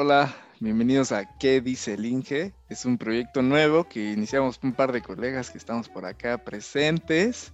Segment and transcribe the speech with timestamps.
[0.00, 2.52] Hola, bienvenidos a ¿Qué dice el Inge?
[2.68, 7.52] Es un proyecto nuevo que iniciamos un par de colegas que estamos por acá presentes.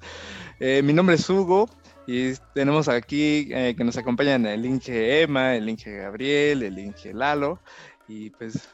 [0.61, 1.71] Eh, mi nombre es Hugo
[2.07, 7.15] y tenemos aquí eh, que nos acompañan el Inge Emma, el Inge Gabriel, el Inge
[7.15, 7.61] Lalo.
[8.09, 8.71] Y pues,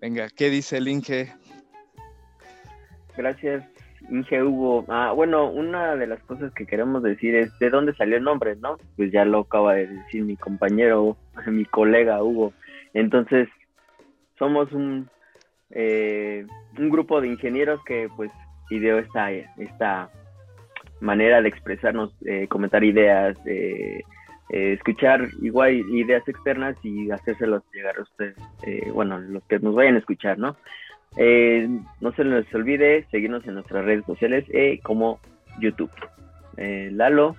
[0.00, 1.32] venga, ¿qué dice el Inge?
[3.16, 3.62] Gracias,
[4.10, 4.84] Inge Hugo.
[4.88, 8.56] Ah, bueno, una de las cosas que queremos decir es de dónde salió el nombre,
[8.56, 8.78] ¿no?
[8.96, 11.16] Pues ya lo acaba de decir mi compañero,
[11.46, 12.52] mi colega Hugo.
[12.94, 13.48] Entonces,
[14.38, 15.08] somos un,
[15.70, 16.46] eh,
[16.78, 18.30] un grupo de ingenieros que pues
[18.70, 20.10] ideó esta, esta
[21.00, 24.02] manera de expresarnos, eh, comentar ideas, eh,
[24.50, 28.36] escuchar igual ideas externas y hacérselos llegar a ustedes,
[28.92, 30.56] bueno, los que nos vayan a escuchar, ¿no?
[31.16, 34.44] no se les olvide seguirnos en nuestras redes sociales
[34.82, 35.20] como
[35.58, 35.90] YouTube.
[36.56, 37.34] Lalo.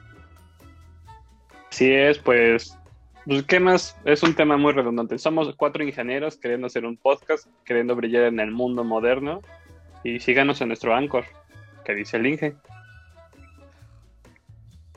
[1.69, 2.75] Sí es, pues
[3.25, 3.97] pues, ¿qué más?
[4.05, 5.17] Es un tema muy redundante.
[5.17, 9.41] Somos cuatro ingenieros queriendo hacer un podcast, queriendo brillar en el mundo moderno.
[10.03, 11.25] Y síganos en nuestro Anchor,
[11.85, 12.55] que dice el Inge.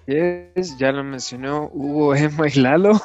[0.06, 3.00] Yes, ya lo mencionó Hugo, Emma y Lalo,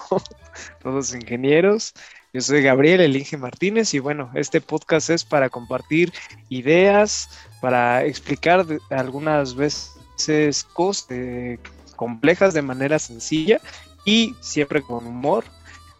[0.81, 1.93] todos ingenieros.
[2.33, 6.13] Yo soy Gabriel, el Inge Martínez, y bueno, este podcast es para compartir
[6.49, 11.57] ideas, para explicar algunas veces cosas eh,
[11.95, 13.59] complejas de manera sencilla
[14.05, 15.45] y siempre con humor.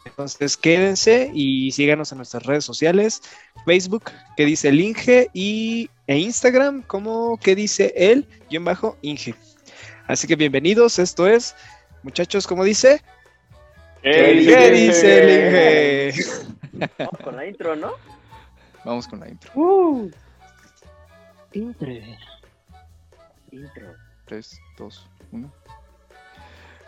[0.05, 3.21] Entonces quédense y síganos en nuestras redes sociales,
[3.65, 9.35] Facebook, que dice el Inge, y e Instagram, como que dice el guion bajo Inge.
[10.07, 11.55] Así que bienvenidos, esto es,
[12.01, 13.01] muchachos, como dice?
[14.01, 16.41] ¿Qué, dice el Inge?
[16.97, 17.93] Vamos con la intro, ¿no?
[18.83, 19.51] Vamos con la intro.
[19.53, 20.09] Uh.
[21.53, 21.91] intro.
[23.51, 23.95] Intro.
[24.25, 25.53] 3, 2, 1.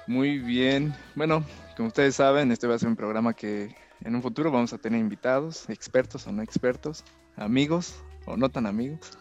[0.07, 0.93] Muy bien.
[1.15, 1.45] Bueno,
[1.77, 3.73] como ustedes saben, este va a ser un programa que
[4.03, 7.05] en un futuro vamos a tener invitados, expertos o no expertos,
[7.37, 9.17] amigos o no tan amigos.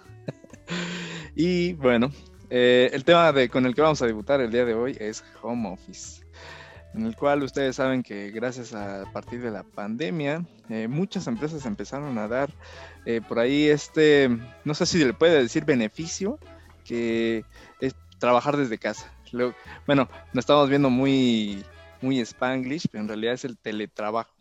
[1.37, 2.11] y bueno,
[2.51, 5.23] eh, el tema de, con el que vamos a debutar el día de hoy es
[5.43, 6.25] Home Office,
[6.95, 11.65] en el cual ustedes saben que gracias a, partir de la pandemia, eh, muchas empresas
[11.65, 12.51] empezaron a dar
[13.07, 16.41] eh, por ahí este, no sé si le puede decir beneficio,
[16.85, 17.45] que
[17.81, 19.13] es trabajar desde casa
[19.87, 21.65] bueno, nos estamos viendo muy,
[22.01, 24.35] muy spanglish, pero en realidad es el teletrabajo,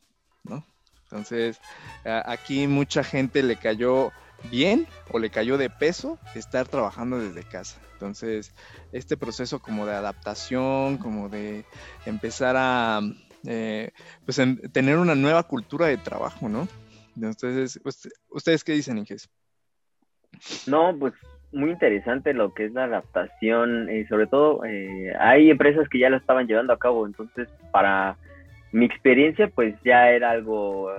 [0.43, 0.65] ¿no?
[1.03, 1.59] Entonces,
[2.05, 4.11] aquí mucha gente le cayó
[4.49, 7.79] bien o le cayó de peso estar trabajando desde casa.
[7.93, 8.53] Entonces,
[8.91, 11.65] este proceso como de adaptación, como de
[12.05, 13.01] empezar a
[13.45, 13.91] eh,
[14.25, 14.39] pues
[14.71, 16.67] tener una nueva cultura de trabajo, ¿no?
[17.15, 17.79] Entonces,
[18.29, 19.29] ¿ustedes qué dicen, Inges?
[20.65, 21.13] No, pues
[21.53, 26.09] muy interesante lo que es la adaptación y sobre todo eh, hay empresas que ya
[26.09, 28.17] lo estaban llevando a cabo entonces para
[28.71, 30.95] mi experiencia pues ya era algo eh,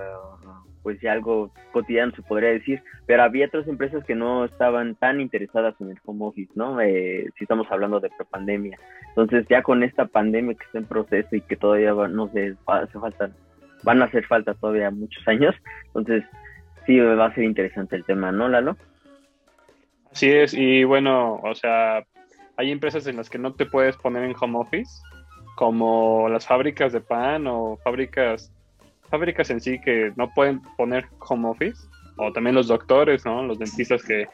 [0.83, 5.21] pues ya algo cotidiano se podría decir pero había otras empresas que no estaban tan
[5.21, 8.77] interesadas en el home office no eh, si estamos hablando de prepandemia.
[9.09, 12.99] Entonces ya con esta pandemia que está en proceso y que todavía no sé hace
[12.99, 13.29] falta
[13.83, 15.55] van a hacer falta todavía muchos años
[15.87, 16.23] entonces
[16.85, 18.77] sí va a ser interesante el tema no Lalo
[20.13, 22.05] Así es, y bueno, o sea,
[22.57, 25.01] hay empresas en las que no te puedes poner en home office,
[25.55, 28.53] como las fábricas de pan o fábricas,
[29.09, 31.87] fábricas en sí que no pueden poner home office,
[32.17, 33.41] o también los doctores, ¿no?
[33.41, 34.27] Los dentistas que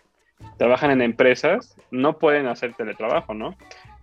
[0.58, 3.56] trabajan en empresas no pueden hacer teletrabajo, ¿no?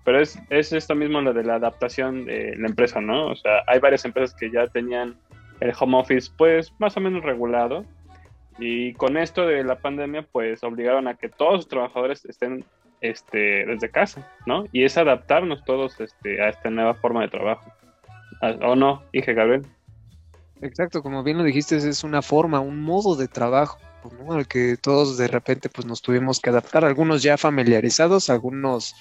[0.03, 3.27] Pero es, es esto mismo lo de la adaptación de la empresa, ¿no?
[3.27, 5.15] O sea, hay varias empresas que ya tenían
[5.61, 7.85] el home office pues más o menos regulado
[8.59, 12.65] y con esto de la pandemia, pues obligaron a que todos los trabajadores estén
[13.01, 14.65] este, desde casa, ¿no?
[14.73, 17.71] Y es adaptarnos todos este, a esta nueva forma de trabajo.
[18.41, 19.67] Ah, ¿O no, Inge Gabriel?
[20.63, 23.79] Exacto, como bien lo dijiste, es una forma, un modo de trabajo,
[24.19, 24.33] ¿no?
[24.33, 28.95] Al que todos de repente pues nos tuvimos que adaptar, algunos ya familiarizados, algunos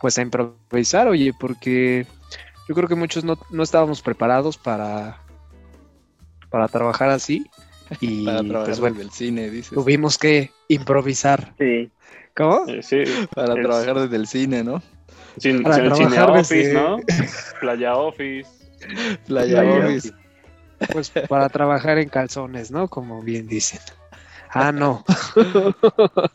[0.00, 2.06] pues a improvisar, oye, porque
[2.68, 5.20] yo creo que muchos no, no estábamos preparados para,
[6.48, 7.50] para trabajar así
[8.00, 9.72] y para trabajar pues bueno, el cine, dices.
[9.72, 11.54] Tuvimos que improvisar.
[11.58, 11.90] Sí.
[12.36, 12.66] ¿Cómo?
[12.82, 13.04] Sí.
[13.34, 14.82] Para trabajar desde el cine, ¿no?
[15.36, 16.98] Sin, para cine office, ¿no?
[17.60, 18.48] Playa office.
[19.26, 20.12] Playa, office.
[20.92, 22.88] Pues para trabajar en calzones, ¿no?
[22.88, 23.80] Como bien dicen.
[24.50, 25.04] Ah, no.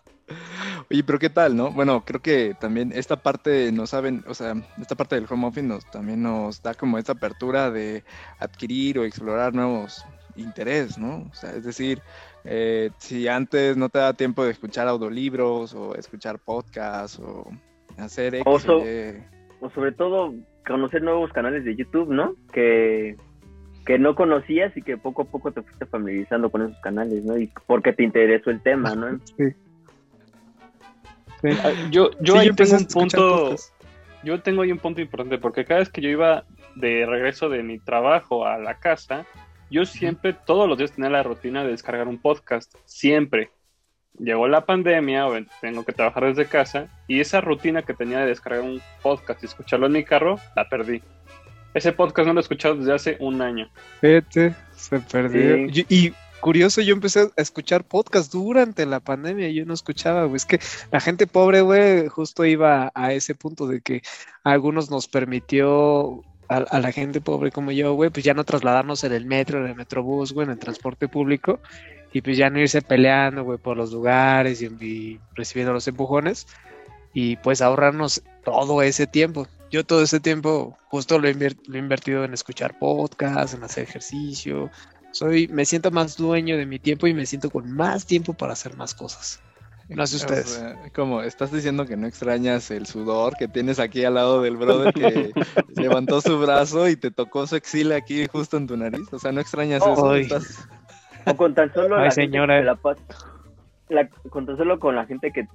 [0.91, 1.71] Oye, pero ¿qué tal, no?
[1.71, 5.65] Bueno, creo que también esta parte no saben, o sea, esta parte del home office
[5.65, 8.03] nos, también nos da como esta apertura de
[8.39, 10.05] adquirir o explorar nuevos
[10.35, 11.27] interés, ¿no?
[11.31, 12.01] O sea, es decir,
[12.43, 17.49] eh, si antes no te da tiempo de escuchar audiolibros o escuchar podcasts o
[17.97, 18.83] hacer X, o,
[19.61, 20.33] o sobre todo
[20.67, 22.35] conocer nuevos canales de YouTube, ¿no?
[22.51, 23.15] Que
[23.85, 27.37] que no conocías y que poco a poco te fuiste familiarizando con esos canales, ¿no?
[27.37, 29.19] Y porque te interesó el tema, ¿no?
[29.37, 29.53] Sí.
[31.63, 33.55] Ah, yo, yo ahí tengo un punto,
[34.23, 36.45] yo tengo ahí un punto importante, porque cada vez que yo iba
[36.75, 39.27] de regreso de mi trabajo a la casa,
[39.69, 43.51] yo siempre, todos los días tenía la rutina de descargar un podcast, siempre.
[44.17, 45.25] Llegó la pandemia,
[45.59, 49.47] tengo que trabajar desde casa, y esa rutina que tenía de descargar un podcast y
[49.47, 51.01] escucharlo en mi carro, la perdí.
[51.73, 53.69] Ese podcast no lo he escuchado desde hace un año.
[54.01, 55.67] Vete, se perdió.
[55.89, 60.37] Y, curioso, yo empecé a escuchar podcast durante la pandemia, yo no escuchaba, güey.
[60.37, 64.03] Es que la gente pobre, güey, justo iba a ese punto de que
[64.45, 69.03] a algunos nos permitió a, la gente pobre como yo, güey, pues ya no trasladarnos
[69.03, 71.59] en el metro, en el metrobús, güey, en el transporte público,
[72.13, 76.47] y pues ya no irse peleando, güey, por los lugares y, recibiendo los empujones,
[77.13, 79.47] y pues ahorrarnos todo ese tiempo.
[79.71, 83.83] Yo todo ese tiempo justo lo he, lo he invertido en escuchar podcasts, en hacer
[83.83, 84.69] ejercicio.
[85.11, 88.53] Soy, me siento más dueño de mi tiempo y me siento con más tiempo para
[88.53, 89.41] hacer más cosas.
[89.87, 90.63] No sé ustedes.
[90.95, 94.93] como estás diciendo que no extrañas el sudor que tienes aquí al lado del brother
[94.93, 95.31] que
[95.75, 99.11] levantó su brazo y te tocó su exilio aquí justo en tu nariz.
[99.13, 100.41] O sea, no extrañas eso.
[101.27, 102.61] O con tan solo la señora.
[102.61, 105.47] La, con tan solo con la gente que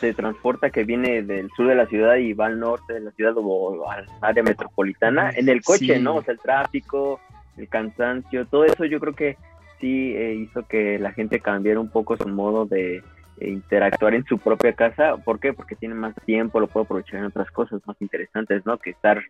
[0.00, 3.10] se transporta que viene del sur de la ciudad y va al norte de la
[3.12, 6.16] ciudad o al área metropolitana en el coche, ¿no?
[6.16, 7.20] O sea, el tráfico,
[7.56, 9.36] el cansancio, todo eso yo creo que
[9.80, 13.02] sí eh, hizo que la gente cambiara un poco su modo de
[13.40, 15.16] interactuar en su propia casa.
[15.16, 15.52] ¿Por qué?
[15.52, 18.78] Porque tiene más tiempo, lo puede aprovechar en otras cosas más interesantes, ¿no?
[18.78, 19.22] Que estar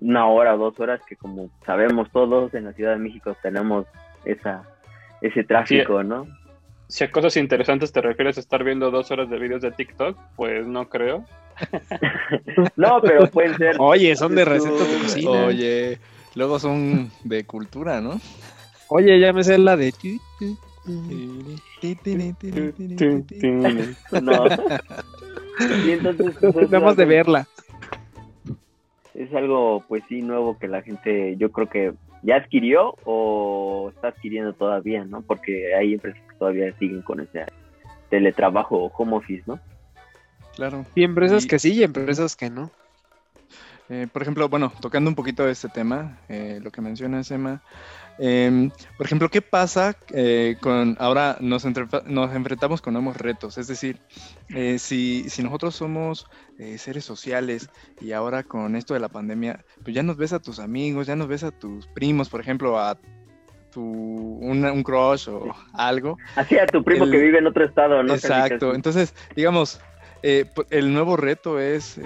[0.00, 3.86] una hora o dos horas que como sabemos todos en la Ciudad de México tenemos
[4.24, 4.62] esa
[5.20, 6.26] ese tráfico, ¿no?
[6.88, 10.16] Si a cosas interesantes te refieres a estar viendo dos horas de videos de TikTok,
[10.36, 11.24] pues no creo.
[12.76, 13.76] no, pero pueden ser.
[13.78, 15.46] Oye, son de recetas de cocina.
[15.46, 15.98] Oye,
[16.34, 18.20] luego son de cultura, ¿no?
[18.88, 19.92] Oye, ya me sé la de
[24.22, 24.32] no.
[25.84, 27.48] Y entonces pues, de verla.
[29.14, 31.92] Es algo, pues sí, nuevo que la gente, yo creo que
[32.22, 35.22] ya adquirió o está adquiriendo todavía, ¿no?
[35.22, 37.46] Porque hay empresas que todavía siguen con ese
[38.08, 39.58] teletrabajo o home office, ¿no?
[40.54, 40.86] Claro.
[40.94, 42.70] Y empresas que sí y empresas que no.
[43.90, 47.62] Eh, por ejemplo, bueno, tocando un poquito este tema, eh, lo que menciona Emma,
[48.20, 51.64] Em, por ejemplo, ¿qué pasa eh, con ahora nos,
[52.06, 53.58] nos, enfrentamos con nuevos retos?
[53.58, 54.00] Es decir,
[54.48, 56.26] eh, si, nosotros somos
[56.76, 57.70] seres sociales
[58.00, 61.14] y ahora con esto de la pandemia, pues ya nos ves a tus amigos, ya
[61.14, 62.98] nos ves a tus primos, por ejemplo, a
[63.70, 66.18] tu un crush o algo.
[66.34, 68.14] Así a tu primo que vive en otro estado, ¿no?
[68.14, 68.74] Exacto.
[68.74, 69.80] Entonces, digamos,
[70.22, 71.96] el nuevo reto es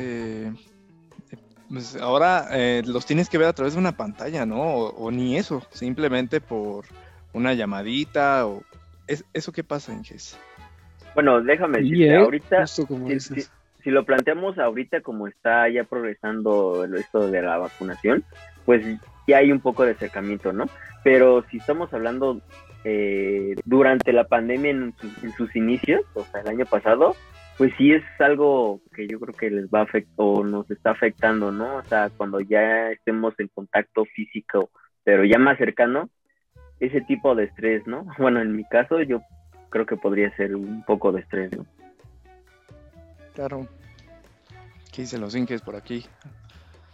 [1.73, 4.61] pues ahora eh, los tienes que ver a través de una pantalla, ¿no?
[4.61, 6.85] O, ni eso, simplemente por
[7.33, 8.63] una llamadita o...
[9.07, 10.39] Es, ¿Eso qué pasa, Inges?
[11.15, 17.57] Bueno, déjame decirte, ahorita, si, lo planteamos ahorita como está ya progresando esto de la
[17.57, 18.23] vacunación,
[18.67, 18.85] pues
[19.27, 20.67] ya hay un poco de acercamiento, ¿no?
[21.03, 22.43] Pero si estamos hablando
[22.85, 24.95] eh, durante la pandemia en
[25.37, 27.17] sus inicios, o sea, el año pasado,
[27.59, 30.91] pues sí es algo que yo creo que les va a afectar o nos está
[30.91, 31.77] afectando, ¿no?
[31.77, 34.71] O sea, cuando ya estemos en contacto físico,
[35.05, 36.09] pero ya más cercano,
[36.81, 38.07] ese tipo de estrés, ¿no?
[38.19, 39.23] Bueno, en mi caso yo
[39.71, 41.67] creo que podría ser un poco de estrés, ¿no?
[43.35, 43.67] Claro.
[44.93, 46.05] ¿Qué dicen los inques por aquí?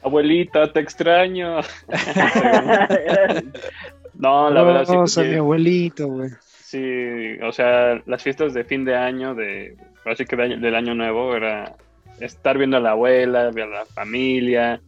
[0.03, 1.61] Abuelita, te extraño.
[4.15, 4.95] no, la verdad sí.
[4.95, 6.31] No, soy mi abuelito, güey.
[6.41, 9.77] Sí, o sea, las fiestas de fin de año, de
[10.11, 11.77] así que del año nuevo, era
[12.21, 14.81] estar viendo a la abuela, ver a la familia.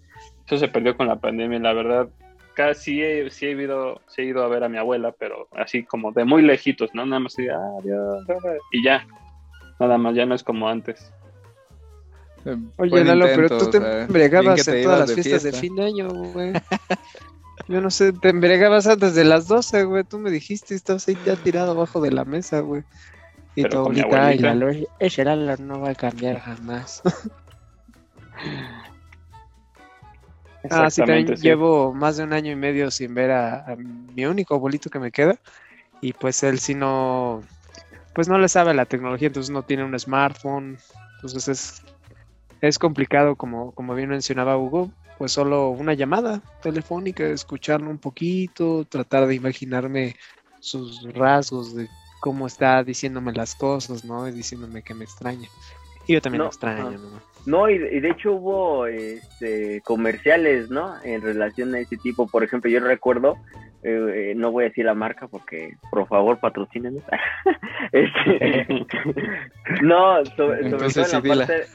[0.47, 2.09] Eso se perdió con la pandemia, la verdad.
[2.55, 6.13] Casi he, sí he ido, he ido a ver a mi abuela, pero así como
[6.13, 7.07] de muy lejitos, ¿no?
[7.07, 8.25] Nada más así, adiós,
[8.73, 9.07] y ya.
[9.79, 11.11] Nada más, ya no es como antes.
[12.45, 16.09] Eh, Oye, Lalo, pero tú te embriagabas en todas las fiestas de fin de año,
[16.09, 16.53] güey.
[17.69, 20.05] Yo no sé, te embriagabas antes de las 12, güey.
[20.05, 22.83] Tú me dijiste, estabas ahí ya tirado abajo de la mesa, güey.
[23.61, 27.03] Y tu abuelita, ay, ese Lalo no va a cambiar jamás.
[30.71, 34.55] ah, sí, también llevo más de un año y medio sin ver a, mi único
[34.55, 35.37] abuelito que me queda.
[36.01, 37.43] Y pues él sí no,
[38.15, 40.79] pues no le sabe la tecnología, entonces no tiene un smartphone.
[41.17, 41.83] Entonces es,
[42.63, 48.87] es complicado, como, como bien mencionaba Hugo, pues solo una llamada telefónica, escucharlo un poquito,
[48.87, 50.17] tratar de imaginarme
[50.61, 51.89] sus rasgos de
[52.21, 54.29] cómo está diciéndome las cosas, ¿no?
[54.29, 55.49] Y diciéndome que me extraña.
[56.07, 57.31] Y yo también me extraño, ¿no?
[57.47, 60.95] No, y, de hecho hubo este, comerciales, ¿no?
[61.03, 62.27] En relación a ese tipo.
[62.27, 63.37] Por ejemplo, yo recuerdo
[63.83, 67.03] eh, no voy a decir la marca porque por favor patrocínenos.
[67.93, 68.67] este,
[69.83, 71.67] no, sobre, Entonces, todo la parte,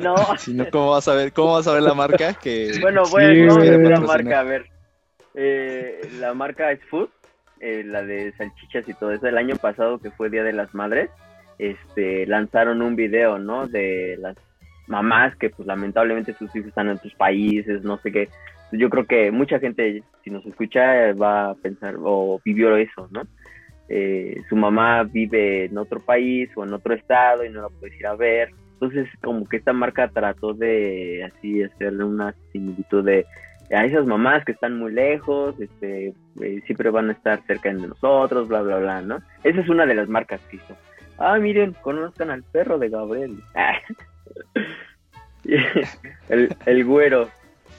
[0.00, 0.16] no.
[0.38, 2.34] si no, ¿cómo vas a ver, cómo vas a ver la marca?
[2.34, 4.66] Que bueno, bueno, sí, no, la marca, a ver.
[5.34, 7.08] Eh, la marca es Food,
[7.62, 9.26] eh, la de salchichas y todo eso.
[9.26, 11.08] El año pasado que fue Día de las Madres,
[11.58, 13.66] este, lanzaron un video, ¿no?
[13.66, 14.36] De las
[14.86, 18.28] mamás que pues lamentablemente sus hijos están en otros países, no sé qué,
[18.72, 23.22] yo creo que mucha gente, si nos escucha, va a pensar, o vivió eso, ¿no?
[23.88, 27.98] Eh, su mamá vive en otro país o en otro estado y no la puedes
[27.98, 28.50] ir a ver.
[28.74, 33.26] Entonces, como que esta marca trató de así hacerle una similitud de
[33.72, 37.86] a esas mamás que están muy lejos, este, eh, siempre van a estar cerca de
[37.86, 39.18] nosotros, bla, bla, bla, ¿no?
[39.42, 40.76] Esa es una de las marcas que hizo.
[41.18, 43.42] Ah, miren, conozcan al perro de Gabriel.
[46.28, 47.28] el, el güero.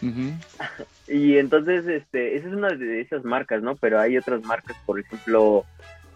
[1.08, 3.76] Y entonces, este, esa es una de esas marcas, ¿no?
[3.76, 5.66] Pero hay otras marcas, por ejemplo,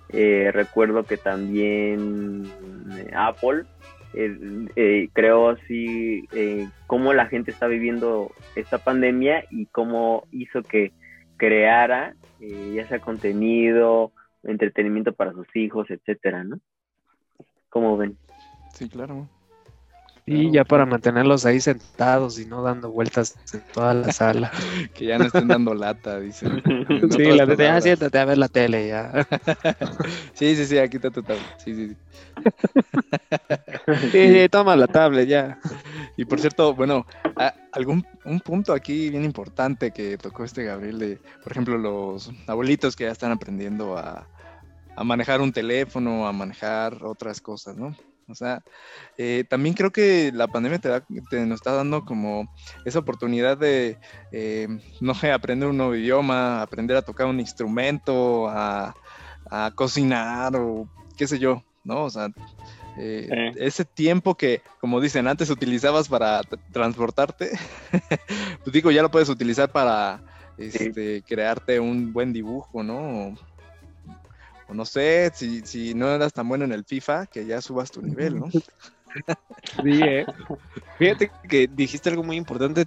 [0.09, 2.49] eh, recuerdo que también
[2.95, 3.65] eh, Apple
[4.13, 6.27] eh, creó así
[6.87, 10.91] cómo la gente está viviendo esta pandemia y cómo hizo que
[11.37, 14.11] creara ya sea contenido,
[14.43, 16.59] entretenimiento para sus hijos, etcétera, ¿no?
[17.69, 18.17] ¿Cómo ven?
[18.73, 19.27] Sí, claro.
[20.29, 24.51] Y ya para mantenerlos ahí sentados y no dando vueltas en toda la sala.
[24.93, 26.61] que ya no estén dando lata, dicen.
[27.15, 29.25] sí, la de, ah, siéntate a ver la tele ya.
[30.33, 31.45] sí, sí, sí, aquí está tu tablet.
[31.63, 31.95] Sí, sí,
[34.11, 34.11] sí.
[34.11, 35.59] sí, toma la tablet ya.
[36.17, 37.05] Y por cierto, bueno,
[37.71, 42.97] algún un punto aquí bien importante que tocó este Gabriel de, por ejemplo, los abuelitos
[42.97, 44.27] que ya están aprendiendo a,
[44.93, 47.95] a manejar un teléfono, a manejar otras cosas, ¿no?
[48.29, 48.61] O sea,
[49.17, 52.53] eh, también creo que la pandemia te, da, te, nos está dando como
[52.83, 53.97] esa oportunidad de,
[54.33, 54.67] eh,
[54.99, 58.93] no sé, aprender un nuevo idioma, aprender a tocar un instrumento, a,
[59.75, 62.03] cocinar o qué sé yo, ¿no?
[62.03, 62.27] O sea,
[62.97, 66.41] eh, ese tiempo que, como dicen, antes utilizabas para
[66.73, 67.51] transportarte,
[68.63, 70.21] pues digo, ya lo puedes utilizar para
[70.57, 73.37] este, crearte un buen dibujo, ¿no?
[74.73, 78.01] No sé, si, si no eras tan bueno en el FIFA, que ya subas tu
[78.01, 78.47] nivel, ¿no?
[79.83, 80.25] Sí, eh.
[80.99, 82.85] Fíjate que dijiste algo muy importante,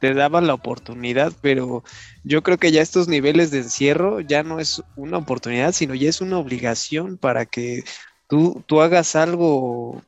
[0.00, 1.84] te daba la oportunidad, pero
[2.24, 6.08] yo creo que ya estos niveles de encierro ya no es una oportunidad, sino ya
[6.08, 7.84] es una obligación para que
[8.26, 10.02] tú, tú hagas algo,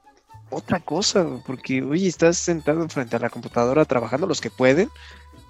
[0.50, 4.88] otra cosa, porque, oye, estás sentado frente a la computadora trabajando los que pueden,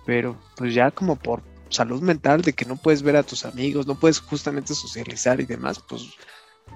[0.04, 3.86] pero pues ya como por salud mental de que no puedes ver a tus amigos,
[3.86, 6.16] no puedes justamente socializar y demás, pues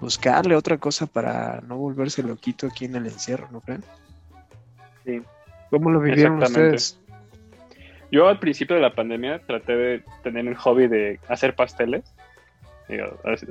[0.00, 3.84] buscarle otra cosa para no volverse loquito aquí en el encierro, ¿no creen?
[5.04, 5.22] Sí.
[5.70, 7.00] ¿Cómo lo vivieron ustedes?
[8.10, 12.14] Yo al principio de la pandemia traté de tener el hobby de hacer pasteles.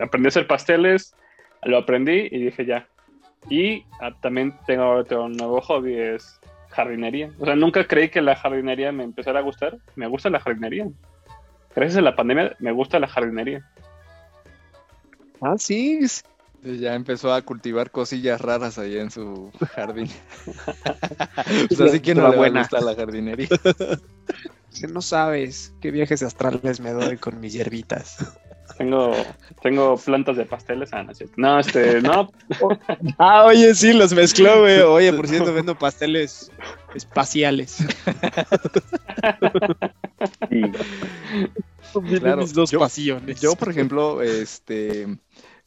[0.01, 1.15] Aprendí a hacer pasteles,
[1.63, 2.88] lo aprendí y dije ya.
[3.50, 6.39] Y ah, también tengo otro un nuevo hobby, es
[6.70, 7.32] jardinería.
[7.39, 9.77] O sea, nunca creí que la jardinería me empezara a gustar.
[9.96, 10.88] Me gusta la jardinería
[11.77, 13.63] gracias a la pandemia me gusta la jardinería.
[15.41, 16.00] Ah, sí.
[16.63, 20.10] Ya empezó a cultivar cosillas raras ahí en su jardín.
[21.67, 23.48] pues así que no le gusta la jardinería.
[24.69, 28.17] Si no sabes qué viajes astrales me doy con mis hierbitas.
[28.77, 29.13] Tengo,
[29.62, 30.93] tengo plantas de pasteles.
[30.93, 32.29] Ah, no, no este, no.
[33.17, 34.81] ah, oye, sí, los mezcló, güey.
[34.81, 36.51] Oye, por cierto, vendo pasteles
[36.95, 37.77] espaciales.
[40.50, 40.62] Sí.
[42.19, 43.39] Claro, dos yo, pasiones.
[43.39, 45.07] Yo, por ejemplo, este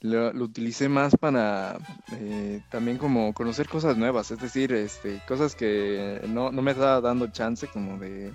[0.00, 1.78] lo, utilicé más para
[2.12, 7.26] eh, también como conocer cosas nuevas, es decir, este, cosas que no, me estaba dando
[7.28, 8.32] chance como de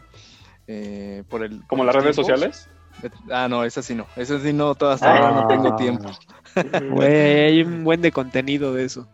[0.67, 2.69] eh, por el como las redes sociales.
[3.31, 4.07] Ah, no, esa sí no.
[4.15, 5.75] Esa sí no, todas ahora no tengo ah.
[5.75, 6.09] tiempo.
[7.01, 9.07] hay un buen de contenido de eso.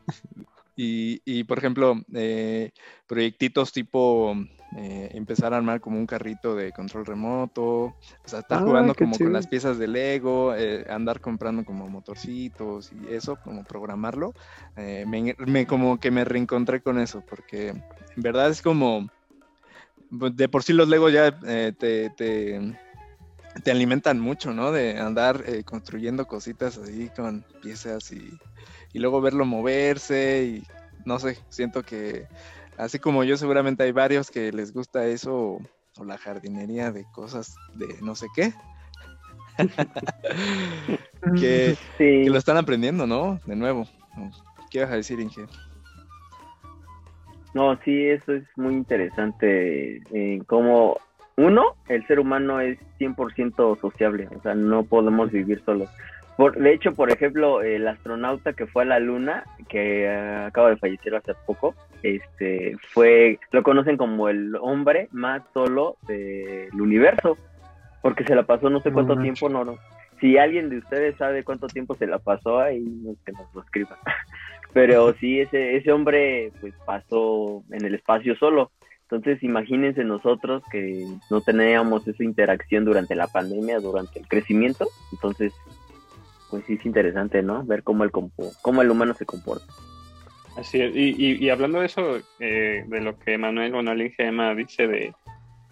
[0.76, 2.72] Y, y por ejemplo, eh,
[3.08, 4.36] proyectitos tipo
[4.78, 8.96] eh, empezar a armar como un carrito de control remoto, o sea, estar ah, jugando
[8.96, 14.34] como con las piezas de Lego, eh, andar comprando como motorcitos y eso, como programarlo,
[14.78, 17.84] eh, me, como que me reencontré con eso, porque en
[18.16, 19.10] verdad es como,
[20.18, 22.62] pues, de por sí los Lego ya te, te,
[23.64, 24.72] te, alimentan mucho, ¿no?
[24.72, 28.32] De andar construyendo cositas así con piezas y,
[28.94, 30.64] y luego verlo moverse y
[31.06, 32.28] no sé, siento que
[32.82, 35.60] Así como yo, seguramente hay varios que les gusta eso
[36.00, 38.54] o, la jardinería de cosas de no sé qué.
[41.40, 41.78] que,
[42.28, 43.40] lo están aprendiendo, ¿no?
[43.46, 43.86] De nuevo.
[44.72, 45.46] ¿Qué vas a decir, Inge?
[47.54, 50.02] No, sí, eso es muy interesante.
[50.12, 50.98] Eh, como
[51.42, 55.90] uno, el ser humano es 100% sociable, o sea, no podemos vivir solos.
[56.38, 60.70] Por, de hecho, por ejemplo, el astronauta que fue a la Luna, que eh, acaba
[60.70, 67.38] de fallecer hace poco, este, fue, lo conocen como el hombre más solo del universo,
[68.02, 69.78] porque se la pasó no sé cuánto tiempo, no, no.
[70.20, 73.62] Si alguien de ustedes sabe cuánto tiempo se la pasó ahí, no, que nos lo
[73.62, 73.98] escriba.
[74.74, 78.72] Pero sí, ese, ese hombre pues pasó en el espacio solo.
[79.12, 84.88] Entonces, imagínense nosotros que no teníamos esa interacción durante la pandemia, durante el crecimiento.
[85.12, 85.54] Entonces,
[86.50, 87.66] pues sí es interesante, ¿no?
[87.66, 89.66] Ver cómo el, cómo el humano se comporta.
[90.56, 90.96] Así es.
[90.96, 95.14] Y, y, hablando de eso, eh, de lo que Manuel Bonalín Gema dice de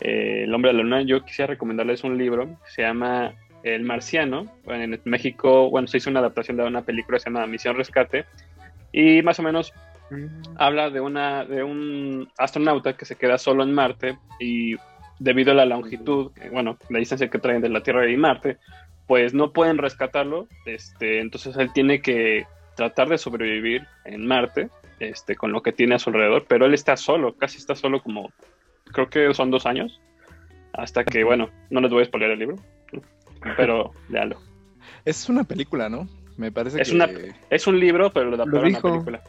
[0.01, 3.83] eh, El hombre de la luna, yo quisiera recomendarles un libro que se llama El
[3.83, 4.47] Marciano.
[4.67, 8.25] en México, bueno, se hizo una adaptación de una película que se llama Misión Rescate.
[8.91, 9.73] Y más o menos
[10.57, 14.75] habla de, una, de un astronauta que se queda solo en Marte y
[15.19, 18.57] debido a la longitud, bueno, la distancia que traen de la Tierra y Marte,
[19.07, 25.35] pues no pueden rescatarlo, este, entonces él tiene que tratar de sobrevivir en Marte, este,
[25.35, 28.31] con lo que tiene a su alrededor, pero él está solo, casi está solo como,
[28.85, 29.99] creo que son dos años,
[30.73, 32.55] hasta que, bueno, no les voy a spoiler el libro,
[33.57, 34.39] pero léalo.
[35.05, 36.07] Es una película, ¿no?
[36.37, 36.95] Me parece es que...
[36.95, 37.09] Una,
[37.49, 39.23] es un libro, pero lo adaptaron a una película.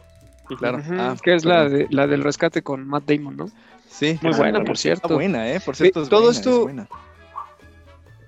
[0.57, 0.81] Claro.
[0.91, 3.45] Ah, que es la, de, la del rescate con Matt Damon, ¿no?
[3.89, 4.17] Sí.
[4.21, 5.07] Muy buena, por cierto.
[5.07, 5.59] Está buena, ¿eh?
[5.59, 6.69] Por cierto, todo esto,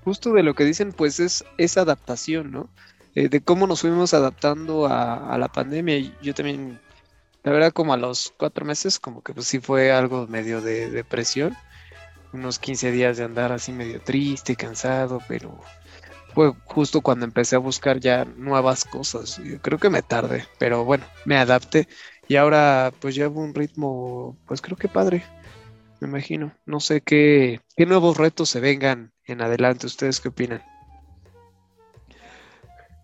[0.04, 2.70] justo de lo que dicen, pues es esa adaptación, ¿no?
[3.16, 6.12] Eh, de cómo nos fuimos adaptando a, la pandemia.
[6.22, 6.80] Yo también,
[7.44, 10.90] la verdad, como a los cuatro meses, como que pues sí fue algo medio de
[10.90, 11.56] depresión.
[12.34, 15.60] Unos 15 días de andar así medio triste, cansado, pero
[16.34, 19.40] fue justo cuando empecé a buscar ya nuevas cosas.
[19.44, 21.88] Yo creo que me tardé, pero bueno, me adapté
[22.28, 25.24] y ahora pues llevo un ritmo, pues creo que padre,
[26.00, 26.54] me imagino.
[26.66, 29.88] No sé qué, qué nuevos retos se vengan en adelante.
[29.88, 30.62] ¿Ustedes qué opinan?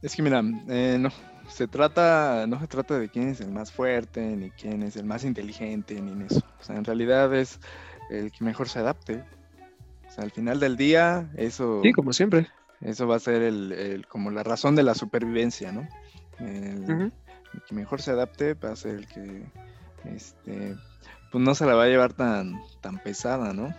[0.02, 1.10] Es que mira, eh, no,
[1.50, 5.06] se trata, no se trata de quién es el más fuerte, ni quién es el
[5.06, 6.42] más inteligente, ni en eso.
[6.60, 7.60] O sea, en realidad es
[8.10, 9.24] el que mejor se adapte.
[10.08, 11.82] O sea, al final del día, eso...
[11.84, 12.48] Sí, como siempre.
[12.82, 15.88] Eso va a ser el, como la razón de la supervivencia, ¿no?
[16.40, 17.12] El,
[17.68, 19.44] que mejor se adapte va a ser el que,
[20.06, 20.76] este,
[21.32, 23.74] pues no se la va a llevar tan, tan pesada, ¿no?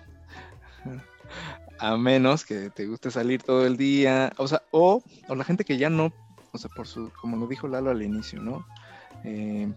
[1.78, 5.64] a menos que te guste salir todo el día, o sea, o, o la gente
[5.64, 6.12] que ya no,
[6.52, 8.66] o sea, por su, como lo dijo Lalo al inicio, ¿no?
[9.24, 9.70] Eh,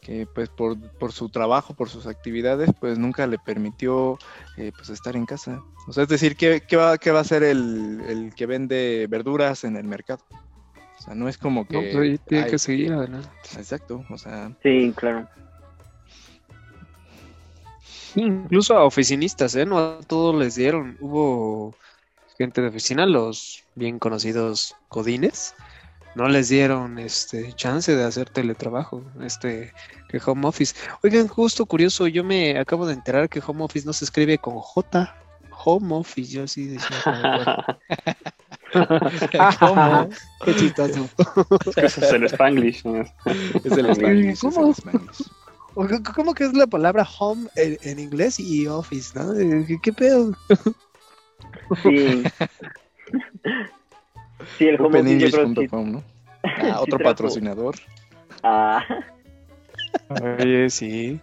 [0.00, 4.18] que pues por, por, su trabajo, por sus actividades, pues nunca le permitió
[4.56, 5.62] eh, pues estar en casa.
[5.88, 9.06] O sea, es decir, ¿qué, qué va, qué va a hacer el, el, que vende
[9.08, 10.22] verduras en el mercado?
[11.04, 11.74] O sea, no es como que...
[11.74, 13.28] No, pues tiene que seguir adelante.
[13.58, 14.50] Exacto, o sea...
[14.62, 15.28] Sí, claro.
[18.14, 19.66] Incluso a oficinistas, ¿eh?
[19.66, 20.96] No a todos les dieron.
[21.00, 21.74] Hubo
[22.38, 25.54] gente de oficina, los bien conocidos codines,
[26.14, 29.74] no les dieron este chance de hacer teletrabajo, este
[30.08, 30.74] que home office.
[31.02, 34.54] Oigan, justo curioso, yo me acabo de enterar que home office no se escribe con
[34.54, 35.14] J,
[35.50, 37.78] home office, yo así decía.
[39.60, 40.08] ¿Cómo?
[40.44, 41.08] Qué chistoso.
[41.76, 42.82] Es que es el Spanglish.
[43.64, 44.40] Es el Spanglish.
[44.40, 44.70] ¿Cómo?
[44.70, 46.04] Es el Spanglish.
[46.14, 49.32] ¿Cómo que es la palabra home en, inglés y office, no?
[49.82, 50.32] ¿Qué, pedo?
[51.82, 52.22] Sí.
[54.56, 56.04] Sí, el home OpenEnglish.com, ¿no?
[56.44, 57.74] Ah, otro patrocinador.
[58.42, 58.84] Ah.
[60.38, 61.20] Oye, sí.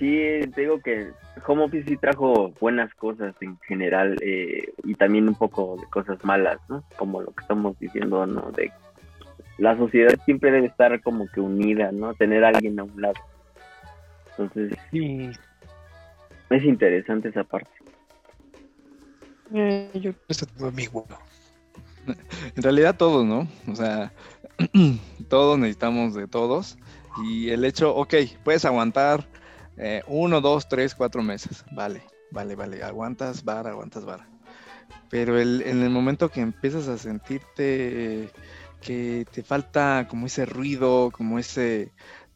[0.00, 1.10] Sí, te digo que
[1.46, 6.24] Home Office sí trajo buenas cosas en general eh, y también un poco de cosas
[6.24, 6.82] malas, ¿no?
[6.96, 8.50] Como lo que estamos diciendo, ¿no?
[8.52, 8.72] De
[9.58, 12.14] la sociedad siempre debe estar como que unida, ¿no?
[12.14, 13.20] Tener a alguien a un lado.
[14.30, 15.30] Entonces, sí.
[16.48, 17.70] es interesante esa parte.
[19.52, 20.12] Eh, yo
[20.66, 21.06] amigo.
[22.56, 23.46] En realidad todos, ¿no?
[23.70, 24.12] O sea,
[25.28, 26.78] todos necesitamos de todos.
[27.22, 29.26] Y el hecho, ok, puedes aguantar
[29.82, 31.64] eh, uno, dos, tres, cuatro meses.
[31.72, 32.82] Vale, vale, vale.
[32.82, 34.28] Aguantas vara, aguantas vara.
[35.08, 38.28] Pero el, en el momento que empiezas a sentirte
[38.82, 41.92] que te falta como ese ruido, como ese...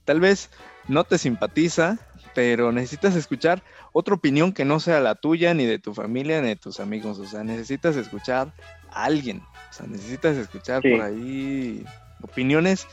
[0.06, 0.50] Tal vez
[0.88, 1.98] no te simpatiza,
[2.34, 6.48] pero necesitas escuchar otra opinión que no sea la tuya, ni de tu familia, ni
[6.48, 7.18] de tus amigos.
[7.18, 8.54] O sea, necesitas escuchar
[8.90, 9.42] a alguien.
[9.70, 11.84] O sea, necesitas escuchar por ahí
[12.22, 12.86] opiniones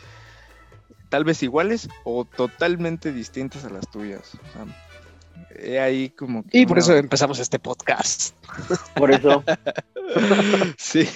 [1.12, 4.34] tal vez iguales o totalmente distintas a las tuyas.
[4.34, 6.44] O sea, ahí como...
[6.52, 8.34] y por eso empezamos este podcast.
[8.96, 9.44] Por eso.
[10.78, 11.08] sí.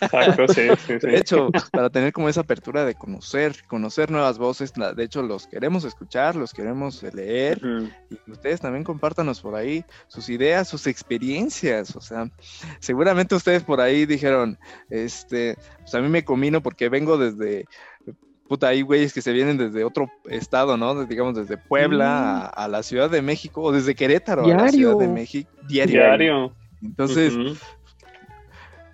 [0.00, 4.72] Exacto, sí, sí, De hecho, para tener como esa apertura de conocer, conocer nuevas voces,
[4.74, 7.60] de hecho los queremos escuchar, los queremos leer
[8.10, 12.30] y ustedes también compártanos por ahí sus ideas, sus experiencias, o sea,
[12.80, 14.58] seguramente ustedes por ahí dijeron,
[14.90, 17.66] este, pues a mí me comino porque vengo desde
[18.52, 21.06] puta, hay güeyes que se vienen desde otro estado, ¿no?
[21.06, 25.08] Digamos, desde Puebla a, la Ciudad de México o desde Querétaro a la Ciudad de
[25.08, 25.50] México.
[25.66, 26.52] Diario.
[26.82, 27.32] Entonces,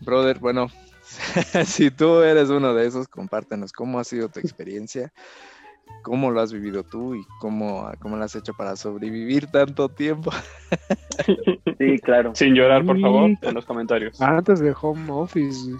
[0.00, 0.68] brother, bueno,
[1.64, 5.12] si tú eres uno de esos, compártenos cómo ha sido tu experiencia,
[6.02, 10.30] cómo lo has vivido tú y cómo, cómo lo has hecho para sobrevivir tanto tiempo.
[11.78, 12.30] sí, claro.
[12.36, 14.20] Sin llorar, por favor, en los comentarios.
[14.20, 15.72] Antes de home office.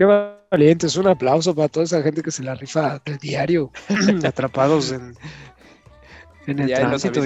[0.00, 0.06] Qué
[0.50, 3.70] valientes, un aplauso para toda esa gente que se la rifa del diario,
[4.26, 5.14] atrapados en,
[6.46, 7.20] en el tránsito.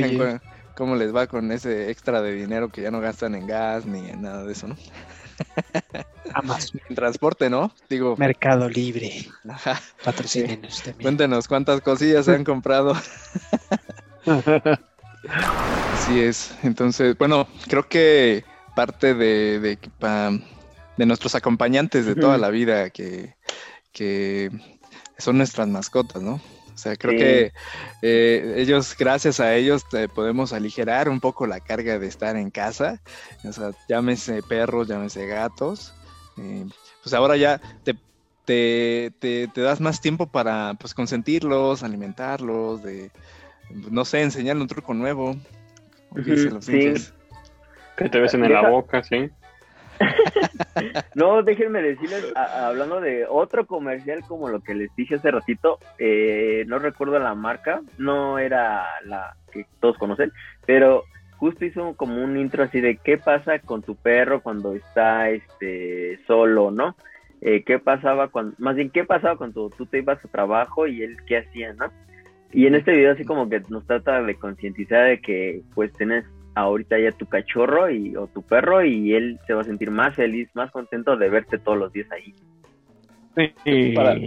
[0.75, 4.11] cómo les va con ese extra de dinero que ya no gastan en gas ni
[4.11, 4.77] en nada de eso, ¿no?
[6.89, 7.73] En transporte, ¿no?
[7.89, 8.17] Digo.
[8.17, 9.25] Mercado Libre.
[9.49, 9.81] Ajá.
[10.03, 11.03] Patrocínenos también.
[11.03, 12.97] Cuéntenos cuántas cosillas se han comprado.
[15.95, 16.57] Así es.
[16.65, 18.43] Entonces, bueno, creo que
[18.75, 19.79] parte de, de,
[20.97, 23.35] de nuestros acompañantes de toda la vida que,
[25.19, 26.35] son nuestras mascotas, ¿no?
[26.75, 27.53] O sea, creo que
[28.03, 33.01] eh, ellos, gracias a ellos, podemos aligerar un poco la carga de estar en casa.
[33.45, 35.95] O sea, llámese perros, llámese gatos.
[36.37, 36.67] Eh,
[37.03, 37.95] pues ahora ya te,
[38.45, 43.13] te, das más tiempo para pues consentirlos, alimentarlos, de,
[43.71, 45.37] no sé, enseñarle un truco nuevo.
[46.61, 46.95] sí.
[47.97, 49.31] Que te ves en la boca, sí.
[51.15, 56.65] no, déjenme decirles, hablando de otro comercial como lo que les dije hace ratito, eh,
[56.67, 60.33] no recuerdo la marca, no era la que todos conocen,
[60.67, 61.05] pero
[61.37, 66.19] justo hizo como un intro así de qué pasa con tu perro cuando está este
[66.27, 66.97] solo, ¿no?
[67.41, 71.03] Eh, qué pasaba cuando, más bien qué pasaba cuando tú te ibas a trabajo y
[71.03, 71.93] él qué hacía, ¿no?
[72.53, 76.25] Y en este video así como que nos trata de concientizar de que pues tenés
[76.55, 80.15] ahorita ya tu cachorro y, o tu perro y él se va a sentir más
[80.15, 82.35] feliz, más contento de verte todos los días ahí.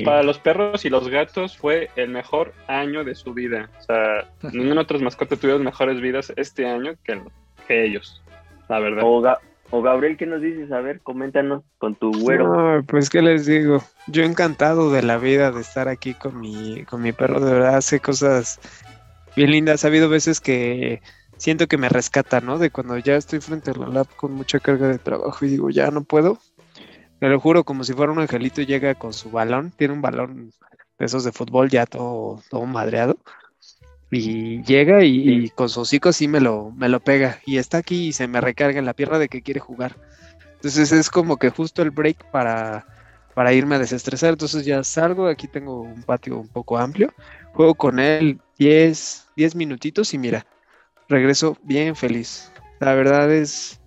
[0.03, 3.69] Para, los perros y los gatos fue el mejor año de su vida.
[3.79, 7.21] O sea, ninguna otra mascota tuvieron mejores vidas este año que,
[7.67, 8.21] que ellos,
[8.67, 9.03] la verdad.
[9.69, 10.71] O, Gabriel, ¿qué nos dices?
[10.71, 12.83] A ver, coméntanos con tu güero.
[12.87, 13.81] pues, ¿qué les digo?
[14.07, 17.39] Yo encantado de la vida de estar aquí con mi, con mi perro.
[17.39, 18.59] De verdad, hace cosas
[19.35, 19.83] bien lindas.
[19.83, 21.01] Ha habido veces que
[21.37, 22.57] siento que me rescata, ¿no?
[22.57, 25.69] De cuando ya estoy frente a la lab con mucha carga de trabajo y digo,
[25.69, 26.39] ya no puedo.
[27.19, 30.51] Me lo juro, como si fuera un angelito, llega con su balón, tiene un balón
[30.99, 33.17] de de fútbol ya todo, todo madreado.
[34.09, 37.39] Y llega y, con su hocico así me lo, me lo pega.
[37.45, 39.95] Y está aquí y se me recarga en la pierna de que quiere jugar.
[40.55, 42.85] Entonces es como que justo el break para,
[43.33, 44.31] para irme a desestresar.
[44.31, 47.13] Entonces ya salgo, aquí tengo un patio un poco amplio.
[47.53, 50.45] Juego con él 10, 10 minutitos y mira,
[51.09, 52.51] regreso bien feliz.
[52.79, 53.79] La verdad es,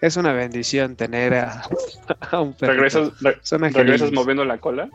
[0.00, 1.62] es una bendición tener a,
[2.40, 2.72] un perro.
[2.74, 4.88] ¿Regresas, moviendo la cola?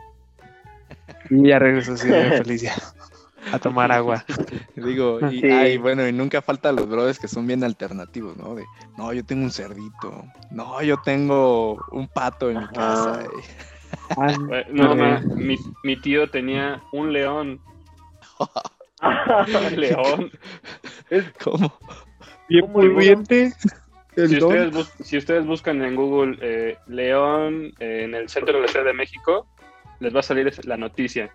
[1.30, 2.64] Y ya regreso así bien feliz
[3.50, 4.24] a tomar agua.
[4.76, 8.54] Digo, y bueno, y nunca falta los brothers que son bien alternativos, ¿no?
[8.54, 8.64] De,
[8.96, 13.24] no, yo tengo un cerdito, no, yo tengo un pato en mi casa.
[14.70, 14.94] no,
[15.36, 17.60] mi, mi tío tenía un león.
[19.76, 20.30] León.
[21.10, 21.72] Es como
[22.48, 23.52] bien viviente.
[24.14, 28.92] Si ustedes, buscan en Google eh, León eh, en el centro de la Ciudad de
[28.92, 29.46] México,
[30.00, 31.34] les va a salir la noticia.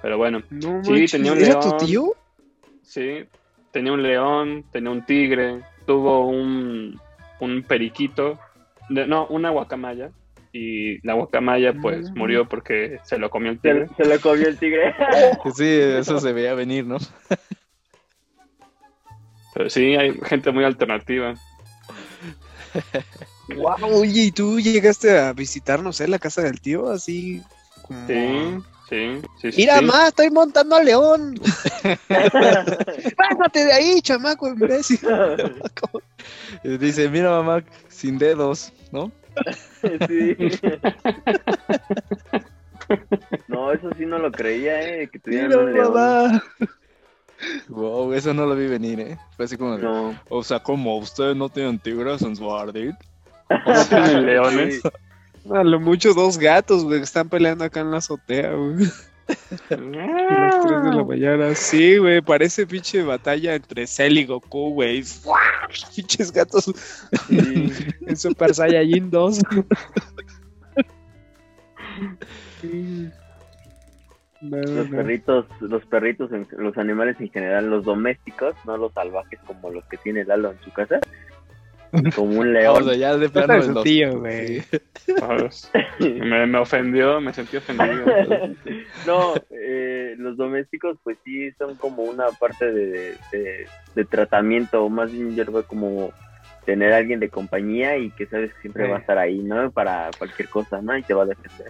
[0.00, 0.42] Pero bueno,
[0.82, 1.60] sí, tenía un león.
[1.60, 2.12] tu tío?
[2.82, 3.26] Sí,
[3.70, 6.98] tenía un león, tenía un tigre, tuvo un,
[7.40, 8.38] un periquito,
[8.88, 10.10] no, una guacamaya
[10.56, 13.88] y la guacamaya pues murió porque se lo comió el tigre.
[13.96, 14.94] Se, lo comió el tigre.
[15.54, 16.96] sí, eso se veía venir, ¿no?
[19.54, 21.34] Pero sí, hay gente muy alternativa.
[23.54, 26.90] Wow, oye, ¿y tú llegaste a visitarnos en la casa del tío?
[26.90, 27.42] Así
[27.82, 28.06] como...
[28.08, 29.56] Sí, sí, sí.
[29.56, 31.38] Mira, mamá, estoy montando a león.
[33.18, 35.00] Bájate de ahí, chamaco, imbécil.
[36.64, 39.12] Dice, mira, mamá, sin dedos, ¿no?
[40.08, 40.36] Sí.
[43.48, 46.42] no, eso sí no lo creía, eh, que tuvieran un león.
[47.68, 49.18] Wow, eso no lo vi venir, eh.
[49.36, 50.18] Fue así como, no.
[50.28, 52.96] o sea, como ustedes no tienen tigres en su jardín.
[53.50, 54.80] no tienen leones?
[55.52, 58.88] A lo mucho dos gatos, güey, están peleando acá en la azotea, güey.
[59.28, 61.54] Las 3 de la mañana.
[61.54, 65.02] Sí, güey, parece pinche batalla entre Cell y Goku, güey.
[65.96, 66.72] Pinches gatos
[67.30, 69.40] en Super Saiyajin 2.
[74.42, 79.84] los perritos, los perritos, los animales en general, los domésticos, no los salvajes como los
[79.86, 81.00] que tiene Lalo en su casa,
[82.14, 82.98] como un león.
[82.98, 84.62] ya de plano tío, güey.
[86.20, 88.04] me, ofendió, me sentí ofendido.
[89.06, 93.16] no, eh, los domésticos, pues sí, son como una parte de,
[93.94, 96.12] de, tratamiento, más bien yo lo como
[96.64, 99.70] tener a alguien de compañía y que sabes que siempre va a estar ahí, ¿no?
[99.70, 100.96] Para cualquier cosa, ¿no?
[100.96, 101.68] Y te va a defender.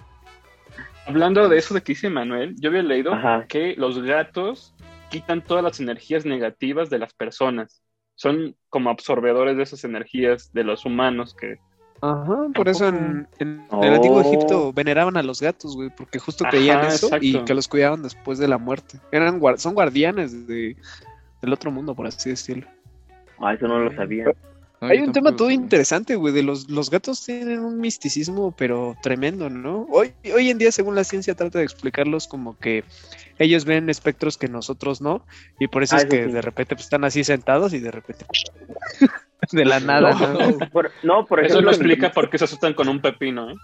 [1.06, 3.12] Hablando de eso de que dice Manuel, yo había leído
[3.48, 4.74] que los gatos
[5.10, 7.85] quitan todas las energías negativas de las personas
[8.16, 11.58] son como absorbedores de esas energías de los humanos que...
[12.02, 16.84] Ajá, por eso en, el antiguo Egipto veneraban a los gatos, güey, porque justo creían
[16.84, 18.98] eso y que los cuidaban después de la muerte.
[19.12, 20.76] Eran son guardianes de,
[21.40, 22.66] del otro mundo, por así decirlo.
[23.38, 24.26] Ah, eso no lo sabía.
[24.80, 29.48] Hay un tema todo interesante, güey, de los, los gatos tienen un misticismo, pero tremendo,
[29.48, 29.86] ¿no?
[29.90, 32.84] Hoy, hoy en día, según la ciencia, trata de explicarlos como que
[33.38, 35.24] ellos ven espectros que nosotros no,
[35.58, 38.26] y por eso ah, es que de repente pues, están así sentados y de repente
[39.52, 40.14] de la nada.
[41.02, 43.54] No, por, eso lo explica por qué se asustan con un pepino, ¿eh?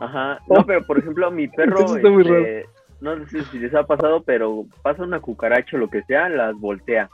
[0.00, 2.66] Ajá, no, pero por ejemplo, mi perro, este,
[3.00, 6.54] no sé si les ha pasado, pero pasa una cucaracha o lo que sea, las
[6.56, 7.08] voltea.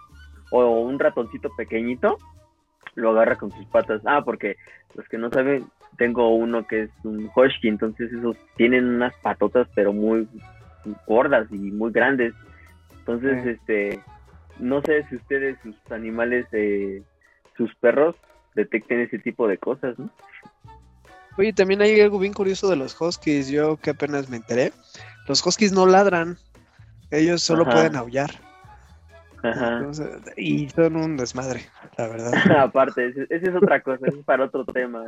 [0.50, 2.18] O un ratoncito pequeñito,
[2.94, 4.02] lo agarra con sus patas.
[4.04, 4.56] Ah, porque
[4.94, 9.68] los que no saben, tengo uno que es un husky, entonces esos tienen unas patotas
[9.74, 10.28] pero muy
[11.06, 12.34] gordas y muy grandes.
[12.98, 14.00] Entonces, este,
[14.58, 17.02] no sé si ustedes, sus animales, eh,
[17.56, 18.16] sus perros,
[18.54, 20.10] detecten ese tipo de cosas, ¿no?
[21.38, 24.72] Oye, también hay algo bien curioso de los huskies, yo que apenas me enteré.
[25.28, 26.36] Los huskies no ladran,
[27.10, 28.30] ellos solo pueden aullar.
[29.42, 29.86] Ajá.
[30.36, 32.32] y son un desmadre, la verdad.
[32.58, 35.04] Aparte, esa es otra cosa, es para otro tema.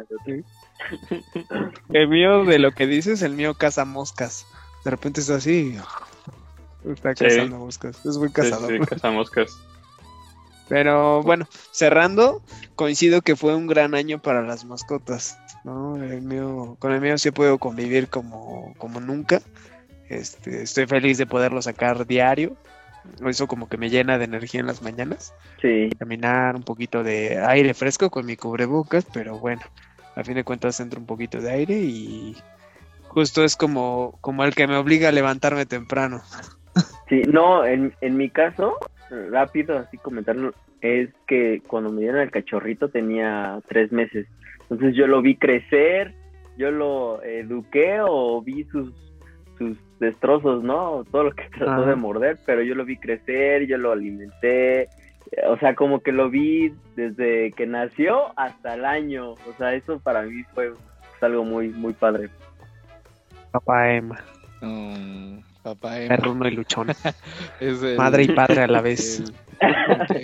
[1.93, 4.47] el mío, de lo que dices, el mío caza moscas.
[4.85, 5.77] De repente está así.
[6.85, 8.05] Está cazando moscas.
[8.07, 8.71] Es muy cazador.
[8.71, 9.61] Sí, caza moscas.
[10.69, 12.43] Pero bueno, cerrando,
[12.77, 15.37] coincido que fue un gran año para las mascotas.
[15.64, 15.97] ¿no?
[15.97, 19.43] El mío, con el mío sí puedo convivir como, como nunca.
[20.09, 22.57] Este, estoy feliz de poderlo sacar diario
[23.27, 25.35] eso como que me llena de energía en las mañanas.
[25.61, 25.91] Sí.
[25.99, 29.63] Caminar un poquito de aire fresco con mi cubrebocas, pero bueno,
[30.17, 32.37] a fin de cuentas entro un poquito de aire y
[33.09, 36.23] justo es como, como el que me obliga a levantarme temprano.
[37.09, 38.77] Sí, no, en, en mi caso,
[39.31, 44.27] rápido así comentarlo, es que cuando me dieron el cachorrito tenía tres meses.
[44.63, 46.15] Entonces yo lo vi crecer,
[46.57, 48.93] yo lo eduqué o vi sus
[49.61, 51.05] sus destrozos, ¿no?
[51.12, 54.88] Todo lo que trató de morder, pero yo lo vi crecer, yo lo alimenté,
[55.46, 60.01] o sea, como que lo vi desde que nació hasta el año, o sea, eso
[60.01, 60.73] para mí fue
[61.20, 62.31] algo muy, muy padre.
[63.53, 64.18] Papá Emma.
[64.62, 66.16] Mm, papá Emma.
[66.16, 66.88] Perruno y luchón.
[67.96, 69.31] Madre y padre a la vez.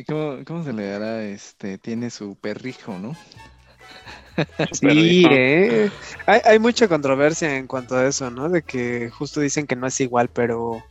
[0.08, 1.22] ¿cómo, ¿Cómo se le dará?
[1.22, 3.12] Este, tiene su perrijo, ¿no?
[4.72, 5.90] Sí, ¿eh?
[6.26, 8.48] hay, hay, mucha controversia en cuanto a eso, ¿no?
[8.48, 10.82] De que justo dicen que no es igual, pero,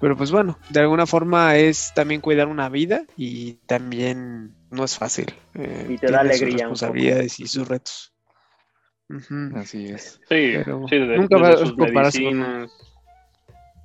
[0.00, 4.96] pero pues bueno, de alguna forma es también cuidar una vida y también no es
[4.96, 5.34] fácil.
[5.54, 6.50] Eh, y te da alegría.
[6.50, 8.12] Sus responsabilidades y sus retos.
[9.54, 10.20] Así es.
[10.28, 10.54] Sí,
[10.88, 12.70] sí nunca va a sus medicinas.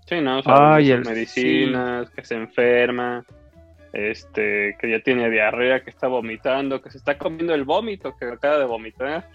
[0.08, 0.42] Sí, no,
[1.06, 3.24] medicinas, que se enferma
[3.94, 8.26] este, que ya tiene diarrea, que está vomitando, que se está comiendo el vómito, que
[8.26, 9.30] acaba de vomitar.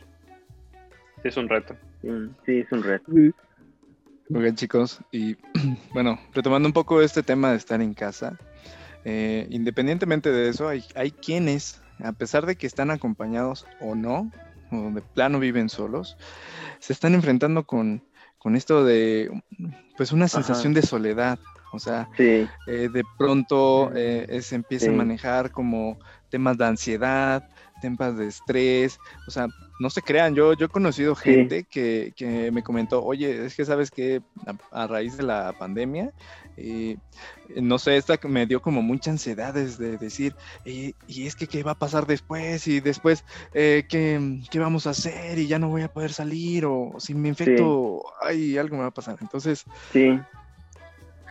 [1.22, 1.76] Sí, es un reto.
[2.44, 3.10] Sí, es un reto.
[3.10, 5.00] Muy bien, chicos.
[5.10, 5.36] Y
[5.92, 8.38] bueno, retomando un poco este tema de estar en casa,
[9.04, 14.30] eh, independientemente de eso, hay, hay quienes, a pesar de que están acompañados o no,
[14.70, 16.16] o de plano viven solos,
[16.78, 18.02] se están enfrentando con,
[18.38, 19.30] con esto de,
[19.96, 21.38] pues, una sensación de soledad,
[21.74, 25.98] o sea, eh, de pronto eh, se empieza a manejar como
[26.30, 27.48] temas de ansiedad,
[27.80, 29.46] temas de estrés, o sea,
[29.78, 33.64] no se crean, yo, yo he conocido gente que, que, me comentó, oye, es que
[33.64, 34.22] sabes que
[34.70, 36.12] a, raíz de la pandemia,
[36.56, 36.96] eh,
[37.56, 40.34] no sé, esta me dio como mucha ansiedad de decir,
[40.64, 40.94] y
[41.26, 45.38] es que qué va a pasar después, y después, ¿qué, ¿qué, vamos a hacer?
[45.38, 48.88] Y ya no voy a poder salir, o si me infecto, ay, algo me va
[48.88, 49.18] a pasar.
[49.20, 50.18] Entonces, sí.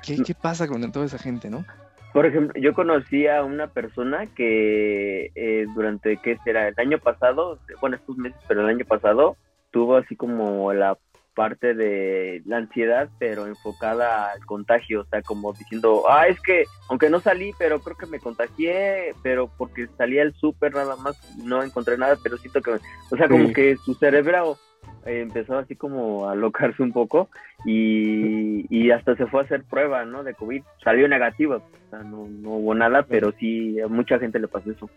[0.06, 1.66] ¿Qué, pasa con toda esa gente, no?
[2.14, 6.68] Por ejemplo, yo conocí a una persona que eh, durante, ¿qué será?
[6.68, 9.36] El año pasado, bueno, estos meses, pero el año pasado,
[9.72, 10.98] tuvo así como la
[11.34, 16.66] parte de la ansiedad, pero enfocada al contagio, o sea, como diciendo, ah, es que
[16.90, 21.18] aunque no salí, pero creo que me contagié, pero porque salí al súper nada más,
[21.44, 24.58] no encontré nada, pero siento que, o sea, como que su cerebro
[25.06, 27.30] eh, empezó así como a locarse un poco
[27.66, 30.24] y, y, hasta se fue a hacer prueba, ¿no?
[30.24, 34.40] De COVID, salió negativa, o sea, no, no hubo nada, pero sí, a mucha gente
[34.40, 34.90] le pasó eso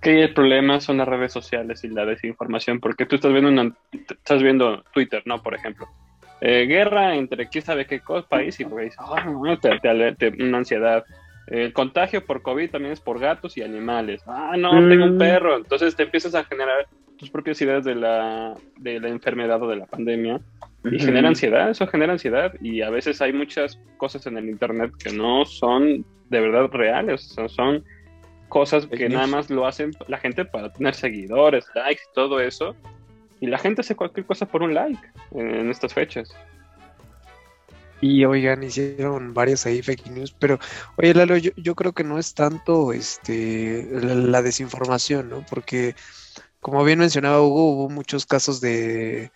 [0.00, 4.42] que el problema son las redes sociales y la desinformación, porque tú estás viendo estás
[4.42, 5.42] viendo Twitter, ¿no?
[5.42, 5.88] Por ejemplo.
[6.40, 8.94] Eh, guerra entre quién sabe qué país y pues,
[9.60, 11.04] te, te, una ansiedad.
[11.48, 14.22] El contagio por COVID también es por gatos y animales.
[14.26, 15.18] Ah, no, tengo un mm.
[15.18, 15.56] perro.
[15.56, 16.86] Entonces te empiezas a generar
[17.18, 20.40] tus propias ideas de la, de la enfermedad o de la pandemia
[20.84, 24.92] y genera ansiedad, eso genera ansiedad y a veces hay muchas cosas en el Internet
[24.98, 27.84] que no son de verdad reales, o son
[28.48, 32.74] cosas que nada más lo hacen la gente para tener seguidores, likes, todo eso.
[33.40, 35.00] Y la gente hace cualquier cosa por un like
[35.32, 36.34] en, estas fechas.
[38.00, 40.58] Y oigan, hicieron varias ahí fake news, pero
[40.96, 45.44] oye Lalo, yo, creo que no es tanto este la, desinformación, ¿no?
[45.50, 45.96] Porque
[46.60, 49.30] como bien mencionaba Hugo, hubo muchos casos de,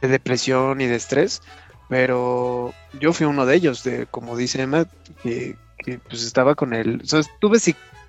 [0.00, 1.42] depresión y de estrés,
[1.88, 4.86] pero yo fui uno de ellos, de como dice Emma,
[5.22, 5.56] que,
[6.08, 7.58] pues estaba con o sea, tuve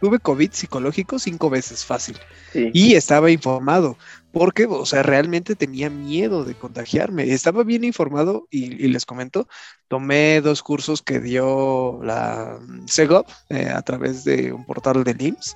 [0.02, 2.18] tuve COVID psicológico cinco veces fácil.
[2.54, 3.98] Y estaba informado,
[4.32, 7.32] porque, o sea, realmente tenía miedo de contagiarme.
[7.32, 9.48] Estaba bien informado y, les comento,
[9.88, 15.56] tomé dos cursos que dio la CEGOP eh, a través de un portal de IMSS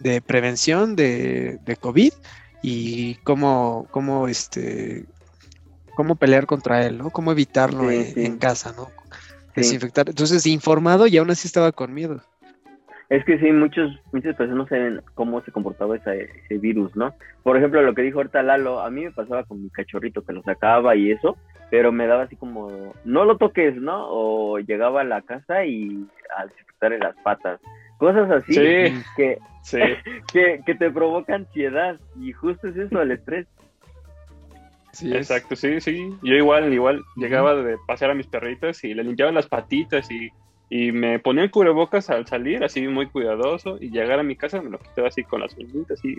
[0.00, 2.12] de prevención de, COVID
[2.62, 5.04] y cómo, cómo, este,
[5.94, 7.10] cómo pelear contra él, ¿no?
[7.10, 8.88] Cómo evitarlo en, en, casa, ¿no?
[9.54, 10.08] Desinfectar.
[10.08, 12.22] Entonces, informado y aún así estaba con miedo.
[13.10, 17.12] Es que sí, muchos, muchas personas saben cómo se comportaba ese, virus, ¿no?
[17.42, 20.32] Por ejemplo, lo que dijo ahorita Lalo, a mí me pasaba con mi cachorrito que
[20.32, 21.36] lo sacaba y eso,
[21.72, 24.06] pero me daba así como, no lo toques, ¿no?
[24.08, 27.60] O llegaba a la casa y a desinfectarle las patas.
[28.00, 28.98] Cosas así Que,
[30.32, 33.46] que, que, te provoca ansiedad y justo es eso, el estrés.
[34.92, 36.10] Sí, Exacto, sí, sí.
[36.22, 40.30] Yo igual, igual llegaba de pasear a mis perritas y le limpiaba las patitas y
[40.72, 44.62] y me ponía el cubrebocas al salir, así muy cuidadoso, y llegar a mi casa
[44.62, 46.16] me lo quitaba así con las uñitas y,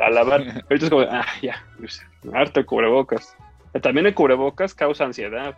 [0.00, 0.40] a lavar.
[0.68, 3.36] Ahorita es como, ah, ya, pues, harto el cubrebocas.
[3.80, 5.56] También el cubrebocas causa ansiedad.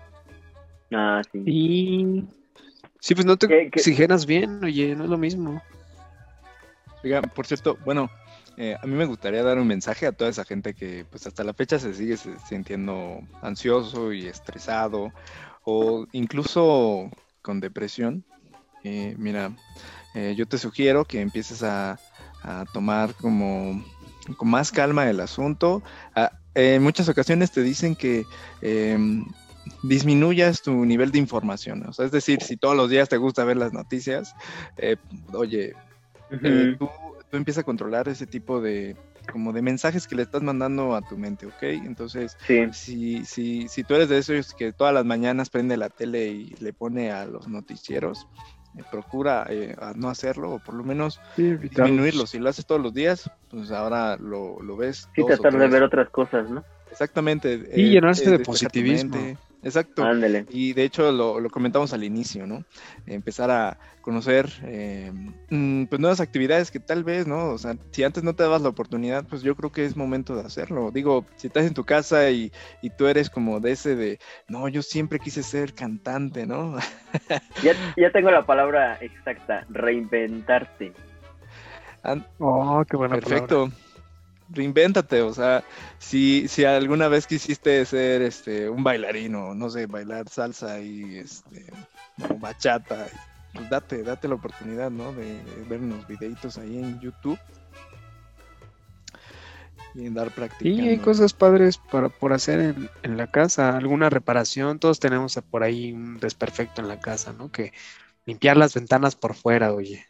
[0.92, 1.42] Ah, sí.
[1.46, 2.24] Y...
[3.00, 5.62] Sí, pues no te oxigenas bien, oye, no es lo mismo.
[7.02, 8.10] Oiga, por cierto, bueno,
[8.58, 11.44] eh, a mí me gustaría dar un mensaje a toda esa gente que pues hasta
[11.44, 15.12] la fecha se sigue sintiendo ansioso y estresado
[15.64, 17.10] o incluso
[17.40, 18.24] con depresión,
[18.84, 19.52] eh, mira,
[20.14, 21.98] eh, yo te sugiero que empieces a,
[22.72, 23.84] tomar como
[24.38, 25.82] con más calma el asunto.
[26.14, 28.24] Ah, en muchas ocasiones te dicen que
[28.62, 29.26] em,
[29.82, 31.86] disminuyas tu nivel de información.
[31.86, 34.34] O sea, es decir, si todos los días te gusta ver las noticias,
[34.76, 34.96] eh,
[35.32, 35.74] oye,
[36.78, 36.88] tú,
[37.30, 38.96] tú empiezas a controlar ese tipo de,
[39.32, 41.62] como de mensajes que le estás mandando a tu mente, ¿ok?
[41.62, 42.36] Entonces,
[42.72, 46.54] si, si, si tú eres de esos que todas las mañanas prende la tele y
[46.60, 48.26] le pone a los noticieros,
[48.76, 52.26] eh, procura eh, no hacerlo o por lo menos disminuirlo.
[52.26, 55.08] Si lo haces todos los días, pues ahora lo, lo ves.
[55.14, 56.64] Sí, tratar de ver otras cosas, ¿no?
[56.90, 57.70] Exactamente.
[57.74, 59.16] Y llenarse de positivismo.
[59.62, 60.04] Exacto.
[60.50, 62.64] Y de hecho lo, comentamos al inicio, ¿no?
[63.06, 65.12] Empezar a conocer eh,
[65.50, 67.50] mm, pues nuevas actividades que tal vez, ¿no?
[67.50, 70.34] O sea, si antes no te dabas la oportunidad, pues yo creo que es momento
[70.34, 70.90] de hacerlo.
[70.90, 72.50] Digo, si estás en tu casa y,
[72.96, 74.18] tú eres como de ese de,
[74.48, 76.76] no, yo siempre quise ser cantante, ¿no?
[77.62, 80.92] ya, ya tengo la palabra exacta, reinventarte.
[82.38, 83.70] oh, qué buena Perfecto
[84.52, 85.64] reinvéntate, o sea,
[85.98, 91.66] si, si alguna vez quisiste ser este un bailarino, no sé, bailar salsa y este
[92.38, 93.06] bachata,
[93.54, 95.12] pues date, date la oportunidad, ¿no?
[95.12, 97.38] De, ver unos videitos ahí en YouTube
[99.94, 100.82] y dar practicando.
[100.82, 105.38] Y hay cosas padres para, por hacer en, en, la casa, alguna reparación, todos tenemos
[105.50, 107.50] por ahí un desperfecto en la casa, ¿no?
[107.50, 107.72] Que
[108.24, 110.06] limpiar las ventanas por fuera, oye.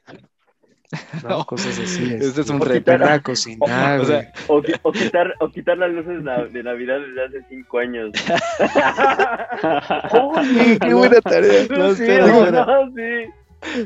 [1.28, 2.14] No, cosas así.
[2.14, 2.92] Este es un reto.
[3.22, 4.00] cocinar.
[4.48, 8.10] O, o, quitar, o quitar las luces de Navidad desde hace cinco años.
[10.80, 11.66] ¡Qué buena tarea!
[11.80, 13.30] No, sí, no, sí.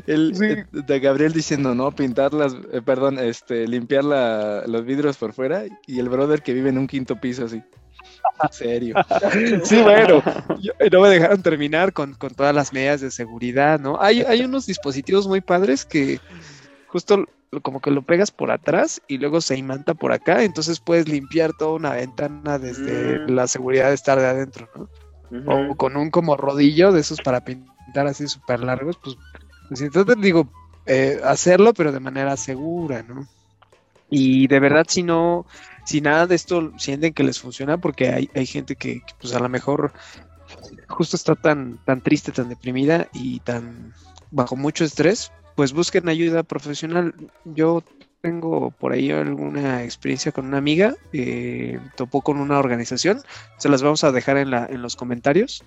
[0.07, 5.17] El, eh, de Gabriel diciendo, no, pintar las, eh, perdón, este, limpiar la, los vidrios
[5.17, 7.61] por fuera y el brother que vive en un quinto piso así.
[8.41, 8.95] En serio.
[9.63, 10.23] Sí, bueno,
[10.91, 14.01] no me dejaron terminar con, con, todas las medidas de seguridad, ¿no?
[14.01, 16.19] Hay, hay unos dispositivos muy padres que,
[16.95, 17.25] justo
[17.61, 21.51] como que lo pegas por atrás y luego se imanta por acá, entonces puedes limpiar
[21.51, 23.31] toda una ventana desde mm.
[23.31, 24.89] la seguridad de estar de adentro, ¿no?
[25.45, 29.17] O con un como rodillo de esos para pintar así súper largos, pues,
[29.67, 30.47] pues entonces digo,
[30.85, 33.27] eh, hacerlo, pero de manera segura, ¿no?
[34.09, 35.45] Y de verdad, si no,
[35.85, 39.39] si nada de esto sienten que les funciona, porque hay, hay gente que, pues a
[39.41, 39.91] lo mejor
[40.87, 43.93] justo está tan, tan triste, tan deprimida y tan
[44.31, 47.13] bajo mucho estrés, pues busquen ayuda profesional.
[47.45, 47.83] Yo
[48.21, 53.21] tengo por ahí alguna experiencia con una amiga, eh, topó con una organización,
[53.57, 55.63] se las vamos a dejar en, la, en los comentarios,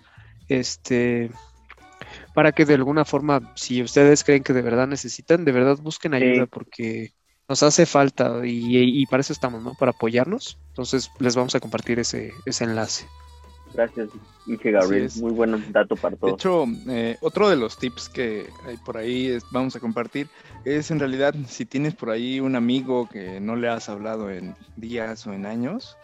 [0.48, 1.30] este,
[2.34, 6.14] para que de alguna forma, si ustedes creen que de verdad necesitan, de verdad busquen
[6.14, 7.12] ayuda porque
[7.48, 9.74] nos hace falta y, para eso estamos, ¿no?
[9.74, 10.58] Para apoyarnos.
[10.68, 13.06] Entonces les vamos a compartir ese, ese enlace.
[13.74, 14.08] Gracias,
[14.46, 15.10] Inge Gabriel.
[15.16, 16.32] Muy buen dato para todos.
[16.32, 20.28] De hecho, eh, otro de los tips que hay por ahí vamos a compartir
[20.64, 24.54] es en realidad si tienes por ahí un amigo que no le has hablado en
[24.76, 25.96] días o en años,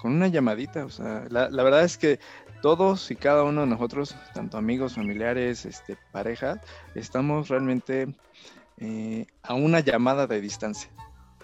[0.00, 0.84] con una llamadita.
[0.84, 2.18] O sea, la, verdad es que
[2.62, 6.60] todos y cada uno de nosotros, tanto amigos, familiares, este, pareja,
[6.94, 8.14] estamos realmente
[8.78, 10.90] eh, a una llamada de distancia.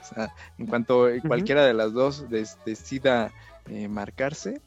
[0.01, 3.33] O sea, en cuanto cualquiera de las dos decida
[3.67, 4.61] eh, marcarse,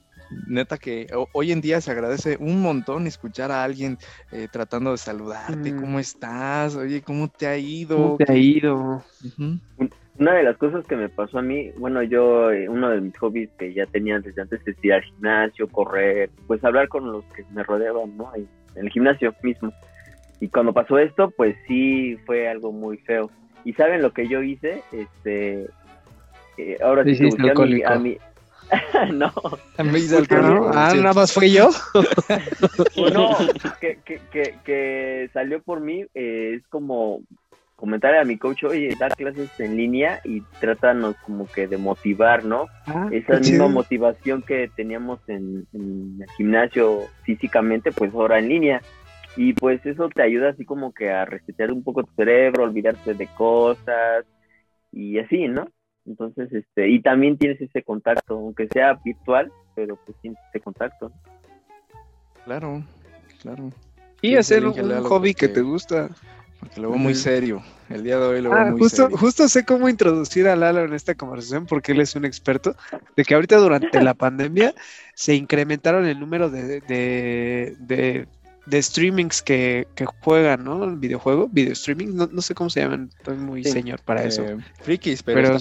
[0.47, 3.97] neta que hoy en día se agradece un montón escuchar a alguien
[4.31, 6.01] eh, tratando de saludarte, ¿cómo mm.
[6.01, 6.75] estás?
[6.75, 7.97] Oye, ¿cómo te ha ido?
[7.97, 9.03] ¿Cómo te ha ido?
[10.19, 13.17] Una de las cosas que me pasó a mí, bueno, yo, eh, uno de mis
[13.17, 17.23] hobbies que ya tenía desde antes es ir al gimnasio, correr, pues hablar con los
[17.33, 18.31] que me rodeaban, ¿no?
[18.35, 19.73] En el gimnasio mismo.
[20.39, 23.31] Y cuando pasó esto, pues sí fue algo muy feo.
[23.65, 24.83] ¿Y saben lo que yo hice?
[24.91, 25.67] Este,
[26.57, 27.27] eh, ahora sí, sí
[27.85, 28.17] a, mi,
[29.13, 29.31] no.
[30.73, 31.69] Ah, nada más fue yo.
[33.13, 33.37] no,
[33.79, 37.21] que, que, que, salió por mí, eh, es como
[37.75, 42.45] comentarle a mi coach, oye, da clases en línea y trátanos como que de motivar,
[42.45, 42.67] ¿no?
[42.87, 48.81] Ah, Esa misma motivación que teníamos en, en, el gimnasio físicamente, pues ahora en línea.
[49.35, 53.15] Y pues eso te ayuda así como que a resetear un poco tu cerebro, olvidarte
[53.15, 54.25] de cosas
[54.91, 55.67] y así, ¿no?
[56.05, 61.11] Entonces, este, y también tienes ese contacto, aunque sea virtual, pero pues tienes ese contacto.
[62.43, 62.83] Claro,
[63.41, 63.69] claro.
[64.21, 66.09] Y hacer un, hobby que te gusta.
[66.59, 67.61] Porque lo veo muy serio.
[67.89, 69.17] El día de hoy lo veo ah, muy justo, serio.
[69.17, 72.75] Justo sé cómo introducir a Lalo en esta conversación porque él es un experto
[73.17, 74.73] de que ahorita durante la pandemia
[75.13, 78.27] se incrementaron el número de, de, de,
[78.65, 80.85] de streamings que, que, juegan, ¿no?
[80.85, 84.43] El videojuego, video streaming, no, no sé cómo se llaman, estoy muy señor para eso.
[84.43, 85.57] Eh, frikis, pero,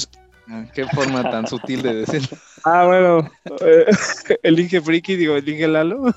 [0.74, 2.36] qué forma tan sutil de decirlo.
[2.64, 3.28] Ah, bueno,
[3.66, 3.86] eh,
[4.44, 6.14] el Inge Friki, digo, el Inge Lalo.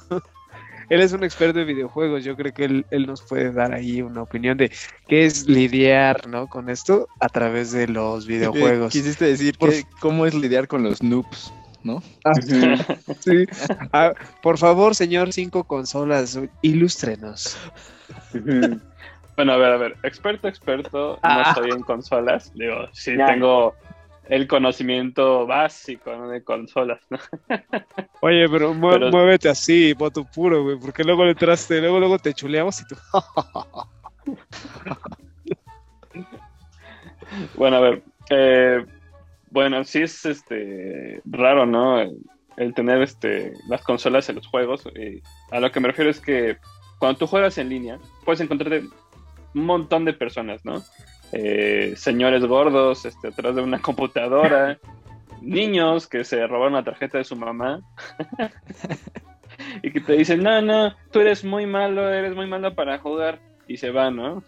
[0.89, 2.23] él es un experto de videojuegos.
[2.23, 4.71] Yo creo que él, nos puede dar ahí una opinión de
[5.07, 6.45] qué es lidiar ¿no?
[6.45, 8.93] con esto a través de los videojuegos.
[8.93, 9.57] Quisiste decir
[9.99, 11.51] cómo es lidiar con los noobs,
[11.84, 12.03] ¿no?
[12.23, 12.34] Ah,
[13.19, 13.47] sí.
[13.91, 14.13] Ah,
[14.43, 17.57] por favor, señor, cinco consolas, ilústrenos.
[19.36, 22.51] Bueno, a ver, a ver, experto, experto, no estoy en consolas.
[22.53, 23.73] Digo, sí tengo
[24.30, 26.99] el conocimiento básico de consolas.
[28.21, 32.82] Oye, pero, muévete así, voto puro, güey, porque luego le traste, luego luego te chuleamos
[32.82, 32.95] y tú.
[37.55, 38.86] bueno, a ver, eh,
[39.51, 42.01] bueno, sí es este raro, ¿no?
[42.01, 44.88] El, tener este las consolas en los juegos.
[45.51, 46.57] a lo que me refiero es que
[46.99, 48.88] cuando tú juegas en línea, puedes encontrarte
[49.53, 50.82] un montón de personas, ¿no?
[51.38, 54.79] Eh, señores gordos este, atrás de una computadora,
[55.41, 57.81] niños que se robaron la tarjeta de su mamá
[59.83, 63.41] y que te dicen, no, no, tú eres muy malo, eres muy malo para jugar
[63.67, 64.43] y se van, ¿no?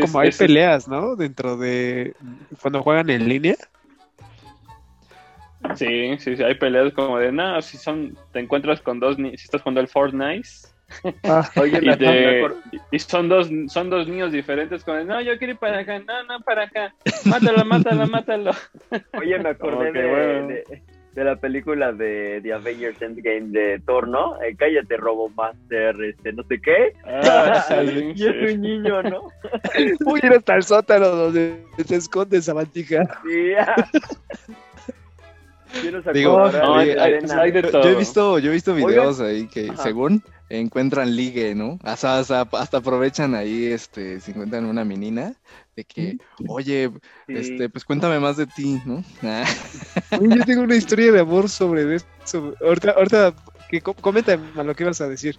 [0.00, 1.14] como hay peleas, ¿no?
[1.14, 2.14] Dentro de
[2.62, 3.56] cuando juegan en línea.
[5.74, 9.34] Sí, sí, sí, hay peleas como de, no, si son, te encuentras con dos, si
[9.34, 10.48] estás jugando el Fortnite
[11.24, 11.80] Ah, oye,
[12.90, 16.24] y, son dos son dos niños diferentes con no yo quiero ir para acá no
[16.24, 16.94] no para acá
[17.26, 18.52] mátalo mátalo mátalo
[19.20, 20.82] oye me acordé de,
[21.14, 26.32] de, la película de The Avengers Endgame de Thor no eh, cállate Robo Master este
[26.32, 26.94] no sé qué.
[27.04, 27.64] Ah,
[28.14, 29.28] y es un niño no
[30.06, 33.52] uy ir hasta el sótano donde se esconde esa mantija sí,
[36.14, 41.78] Digo, yo he visto, yo he visto videos ahí que según encuentran ligue, ¿no?
[41.82, 45.34] Hasta, hasta, aprovechan ahí, este, si encuentran una menina,
[45.76, 46.18] de que,
[46.48, 46.90] oye,
[47.28, 49.04] este, pues cuéntame más de ti, ¿no?
[50.20, 52.54] Yo tengo una historia de amor sobre eso.
[52.60, 53.34] Ahorita, ahorita
[53.68, 55.38] que coméntame lo que ibas a decir.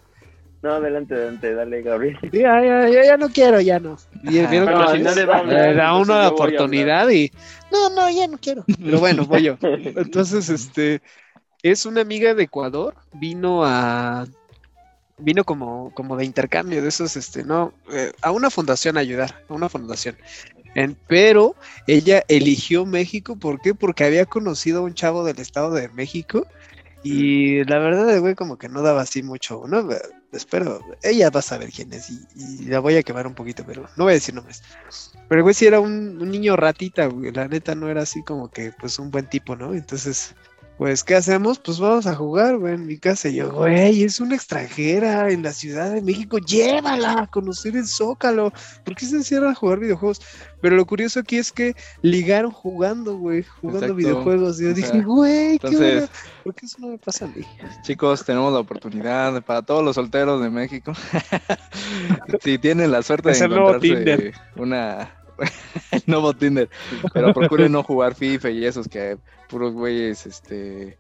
[0.61, 2.17] No, adelante, adelante, dale, Gabriel.
[2.33, 3.97] Ya, ya, ya, ya no quiero, ya no.
[4.23, 7.31] Y si no le va a hablar, le da una oportunidad y
[7.71, 8.65] no, no, ya no quiero.
[8.77, 9.57] Pero bueno, voy yo.
[9.61, 11.01] Entonces, este
[11.63, 14.27] es una amiga de Ecuador, vino a
[15.19, 19.53] vino como, como de intercambio de esos, este, no, eh, a una fundación ayudar, a
[19.53, 20.17] una fundación.
[20.75, 21.55] En- pero
[21.87, 23.73] ella eligió México, ¿por qué?
[23.73, 26.45] Porque había conocido a un chavo del Estado de México
[27.03, 29.87] y la verdad, el güey como que no daba así mucho, ¿no?
[30.31, 33.89] Espero, ella va a saber quién es y, la voy a quemar un poquito, pero
[33.95, 34.61] no voy a decir nombres.
[35.27, 38.73] Pero el güey sí era un, niño ratita, la neta no era así como que,
[38.79, 39.73] pues, un buen tipo, ¿no?
[39.73, 40.35] Entonces,
[40.79, 41.59] pues, ¿qué hacemos?
[41.59, 43.27] Pues vamos a jugar, güey, en mi casa.
[43.27, 47.85] Y yo, güey, es una extranjera en la Ciudad de México, llévala a conocer el
[47.85, 48.53] Zócalo.
[48.85, 50.21] ¿Por qué se encierran a jugar videojuegos?
[50.61, 53.95] Pero lo curioso aquí es que ligaron jugando, güey, jugando Exacto.
[53.95, 54.61] videojuegos.
[54.61, 56.07] Y yo O dije, güey, qué buena.
[56.45, 57.43] ¿Por qué eso no me pasa a mí?
[57.83, 60.93] Chicos, tenemos la oportunidad para todos los solteros de México.
[62.41, 65.18] si tienen la suerte de Es encontrarse una
[65.91, 66.69] el nuevo Tinder,
[67.13, 69.17] pero procuren no jugar FIFA y esos que
[69.49, 70.97] puros güeyes este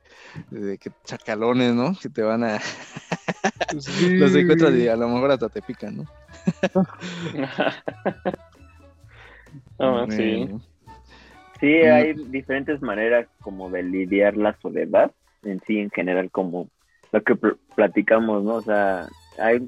[0.49, 1.93] de que chacalones, ¿no?
[2.01, 2.59] Que te van a
[4.17, 6.03] los encuentras y a lo mejor hasta te pican, ¿no?
[9.79, 10.47] Ah, sí.
[11.59, 11.91] Sí, Mm.
[11.93, 15.11] hay diferentes maneras como de lidiar la soledad
[15.43, 16.69] en sí, en general, como
[17.11, 18.55] lo que pl- platicamos, ¿no?
[18.55, 19.67] O sea, hay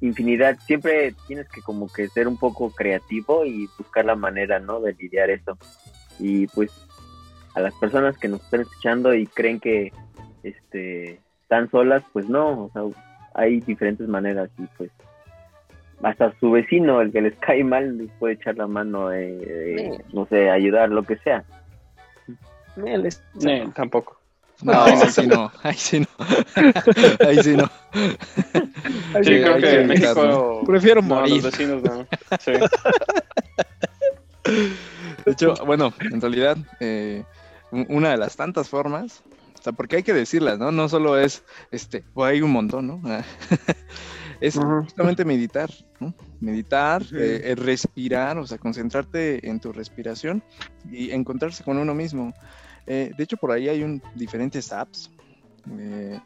[0.00, 4.80] infinidad, siempre tienes que como que ser un poco creativo y buscar la manera, ¿no?
[4.80, 5.58] De lidiar eso.
[6.18, 6.70] Y pues
[7.54, 9.92] a las personas que nos están escuchando y creen que
[10.42, 12.82] este están solas, pues no, o sea,
[13.34, 14.90] hay diferentes maneras y pues
[16.02, 19.98] hasta su vecino, el que les cae mal, les puede echar la mano, eh, eh,
[20.12, 21.44] no sé, ayudar, lo que sea.
[22.76, 24.20] No, tampoco.
[24.62, 26.06] No, ahí sí no, ahí sí no.
[27.26, 27.70] ahí sí no.
[27.92, 28.10] Sí,
[29.22, 30.62] creo hay que que en México.
[30.66, 31.34] Prefiero no, morir.
[31.34, 32.06] los vecinos no.
[32.40, 32.52] Sí.
[35.24, 37.24] De hecho, bueno, en realidad, eh,
[37.72, 39.22] un- una de las tantas formas,
[39.58, 40.70] o sea, porque hay que decirlas, ¿no?
[40.70, 43.00] No solo es, este, o hay un montón, ¿no?
[44.40, 46.14] es justamente meditar, ¿no?
[46.40, 47.16] Meditar, Sí.
[47.18, 50.42] eh, eh, respirar, o sea, concentrarte en tu respiración
[50.90, 52.32] y encontrarse con uno mismo.
[52.86, 55.10] Eh, de hecho, por ahí hay un, diferentes apps.
[55.78, 56.20] Eh,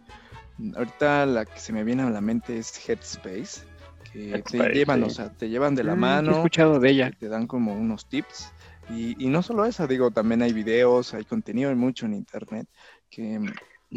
[0.77, 3.63] ahorita la que se me viene a la mente es Headspace,
[4.13, 5.07] que Headspace, te llevan, sí.
[5.07, 7.13] o sea, te llevan de la Mm, He mano escuchado de ella.
[7.19, 8.53] te dan como unos tips.
[8.91, 12.67] Y, y no solo eso, digo, también hay videos, hay contenido, hay mucho en internet
[13.09, 13.41] que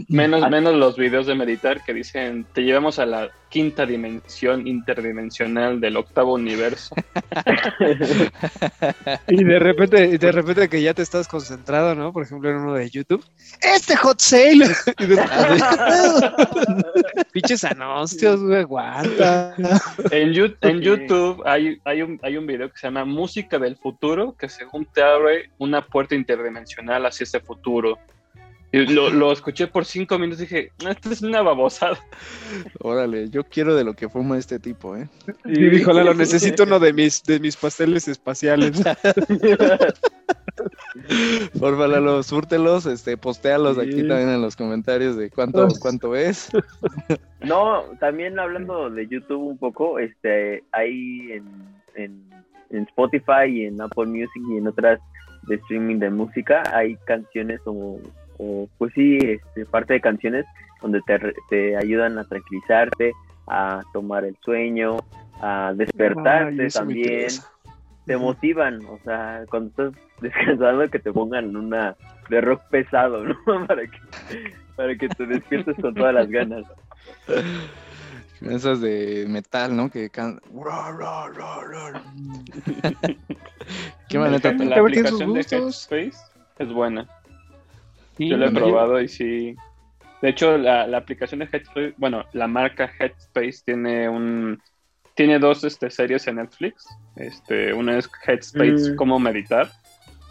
[0.08, 5.80] Menos, menos los videos de meditar que dicen te llevamos a la quinta dimensión interdimensional
[5.80, 6.96] del octavo universo.
[9.28, 12.12] Y de repente, y de repente que ya te estás concentrado, ¿no?
[12.12, 13.24] Por ejemplo, en uno de YouTube.
[13.62, 14.66] ¡Este hot sale!
[15.00, 15.18] Y de-
[17.32, 19.54] Pinches anuncios, güey, aguanta.
[20.10, 20.34] En.
[20.82, 24.86] YouTube hay, hay, un, hay un video que se llama Música del Futuro, que según
[24.86, 28.00] te abre una puerta interdimensional hacia ese futuro.
[28.74, 31.96] Y lo, lo escuché por cinco minutos y dije, esto es una babosada.
[32.80, 35.08] órale, yo quiero de lo que fuma este tipo, ¿eh?
[35.46, 38.82] Y dijo Lalo, necesito uno de mis, de mis pasteles espaciales.
[41.60, 46.50] Porfa, Lalo, súrtelos, este, postéalos aquí también en los comentarios de cuánto, cuánto es.
[47.42, 51.44] No, también hablando de YouTube un poco, este, hay en,
[51.96, 52.24] en,
[52.70, 55.00] en Spotify y en Apple Music y en otras
[55.48, 58.00] de streaming de música, hay canciones o,
[58.38, 60.46] o pues sí, este, parte de canciones
[60.82, 63.14] donde te, re- te ayudan a tranquilizarte,
[63.48, 64.98] a tomar el sueño,
[65.42, 67.30] a despertarte Ay, también,
[68.06, 71.96] te motivan, o sea, cuando estás descansando que te pongan una
[72.30, 73.36] de rock pesado, ¿no?
[73.68, 73.98] para que
[74.76, 76.66] para que te despiertes con todas las ganas.
[78.42, 79.90] Esas de metal, ¿no?
[79.90, 80.42] Que can...
[84.10, 85.40] Qué maneta la, aplicación de.
[85.40, 86.12] Headspace
[86.60, 87.08] es buena.
[88.18, 89.56] Sí, Yo la he yo- probado y sí.
[90.22, 94.60] De hecho, la, la aplicación de Headspace, bueno, la marca Headspace tiene un
[95.16, 96.86] tiene dos este, series en Netflix.
[97.18, 98.96] Este, una es Headspace Mm.
[98.96, 99.70] cómo meditar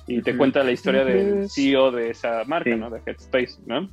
[0.09, 1.49] y te cuenta la historia del.
[1.49, 2.77] CEO de esa marca, Sí.
[2.77, 2.91] ¿no?
[2.91, 3.89] De Headspace, ¿no?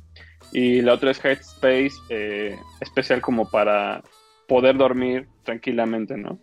[0.52, 4.02] Y la otra es Headspace eh, especial como para
[4.48, 6.40] poder dormir tranquilamente, ¿no?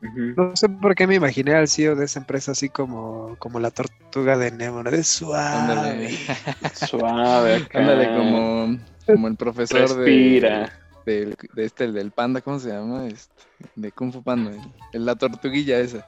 [0.00, 3.70] No sé por qué me imaginé al CEO de esa empresa así como, como la
[3.72, 4.90] tortuga de Nemo, ¿no?
[4.92, 5.72] De suave.
[5.72, 6.10] Ándale,
[6.74, 7.56] Suave.
[7.56, 7.78] acá.
[7.80, 10.72] ándale como, como el profesor de, Respira.
[11.04, 13.06] de este, el del panda, ¿cómo se llama?
[13.08, 13.34] Este,
[13.74, 14.60] de Kung Fu Panda, el-
[14.92, 16.06] el- la tortuguilla esa.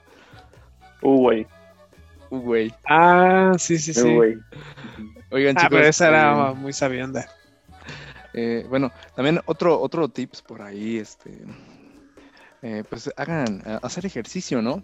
[1.03, 1.47] Uh, güey.
[2.30, 2.72] Uh, güey.
[2.88, 4.03] Ah, sí, sí, sí.
[4.14, 4.38] Güey.
[5.32, 5.76] Oigan, Ah, chicos.
[5.78, 7.26] pero esa era eh, muy sabionda.
[8.34, 11.30] Eh, bueno, también otro, otro tips por ahí, este,
[12.63, 14.83] eh, pues hagan, hacer ejercicio, ¿no?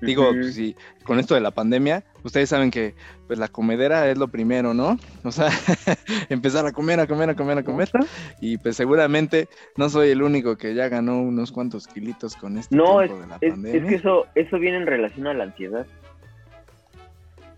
[0.00, 0.58] Digo, pues,
[1.04, 2.94] con esto de la pandemia, ustedes saben que
[3.26, 4.98] pues la comedera es lo primero, ¿no?
[5.24, 5.48] O sea,
[6.28, 7.90] empezar a comer, a comer, a comer, a comer.
[8.40, 12.74] Y pues seguramente no soy el único que ya ganó unos cuantos kilitos con este
[12.74, 13.82] no, tiempo de la pandemia.
[13.82, 15.86] Es que eso, eso viene en relación a la ansiedad.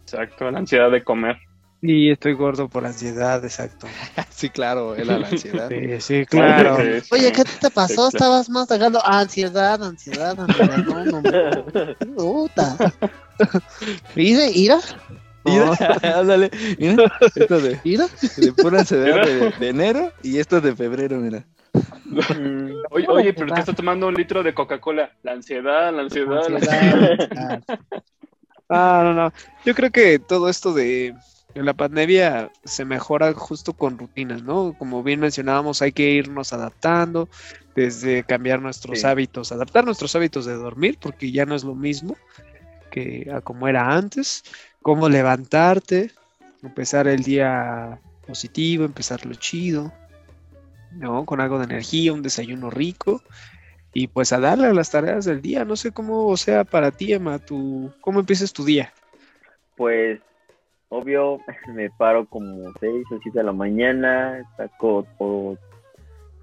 [0.02, 1.36] Exacto, la ansiedad de comer.
[1.80, 3.86] Y estoy gordo por ansiedad, exacto.
[4.30, 5.68] sí, sí, era la ansiedad.
[5.68, 6.76] Sí, sí, claro.
[7.10, 8.08] Oye, ¿qué te pasó?
[8.08, 10.78] Estabas más sacando ansiedad, ansiedad, ansiedad.
[10.78, 12.16] No, no, no.
[12.16, 12.76] Puta.
[14.16, 14.48] ¿Ira?
[14.48, 14.80] ¿Ira?
[16.02, 18.06] Ándale, mira, esto de, ¿Ira?
[18.36, 21.44] de pura ansiedad de, enero y esto de febrero, mira.
[22.04, 22.72] Mm.
[22.90, 25.12] Oye, oye, pero te está tomando un litro de Coca-Cola.
[25.22, 26.48] La ansiedad, la ansiedad.
[26.48, 27.62] La ansiedad.
[28.68, 29.32] Ah, no, no.
[29.64, 31.14] Yo creo que todo esto de
[31.54, 34.74] la pandemia se mejora justo con rutinas, ¿no?
[34.78, 37.28] Como bien mencionábamos, hay que irnos adaptando,
[37.74, 42.16] desde cambiar nuestros hábitos, adaptar nuestros hábitos de dormir, porque ya no es lo mismo
[42.90, 44.42] que a como era antes,
[44.82, 46.10] cómo levantarte,
[46.62, 49.92] empezar el día positivo, empezarlo chido,
[50.92, 51.24] ¿no?
[51.24, 53.22] Con algo de energía, un desayuno rico
[53.92, 55.64] y pues a darle a las tareas del día.
[55.64, 58.92] No sé cómo sea para ti, Emma, tú, ¿cómo empiezas tu día?
[59.76, 60.20] Pues
[60.88, 61.40] obvio,
[61.74, 65.56] me paro como 6 o 7 de la mañana, saco o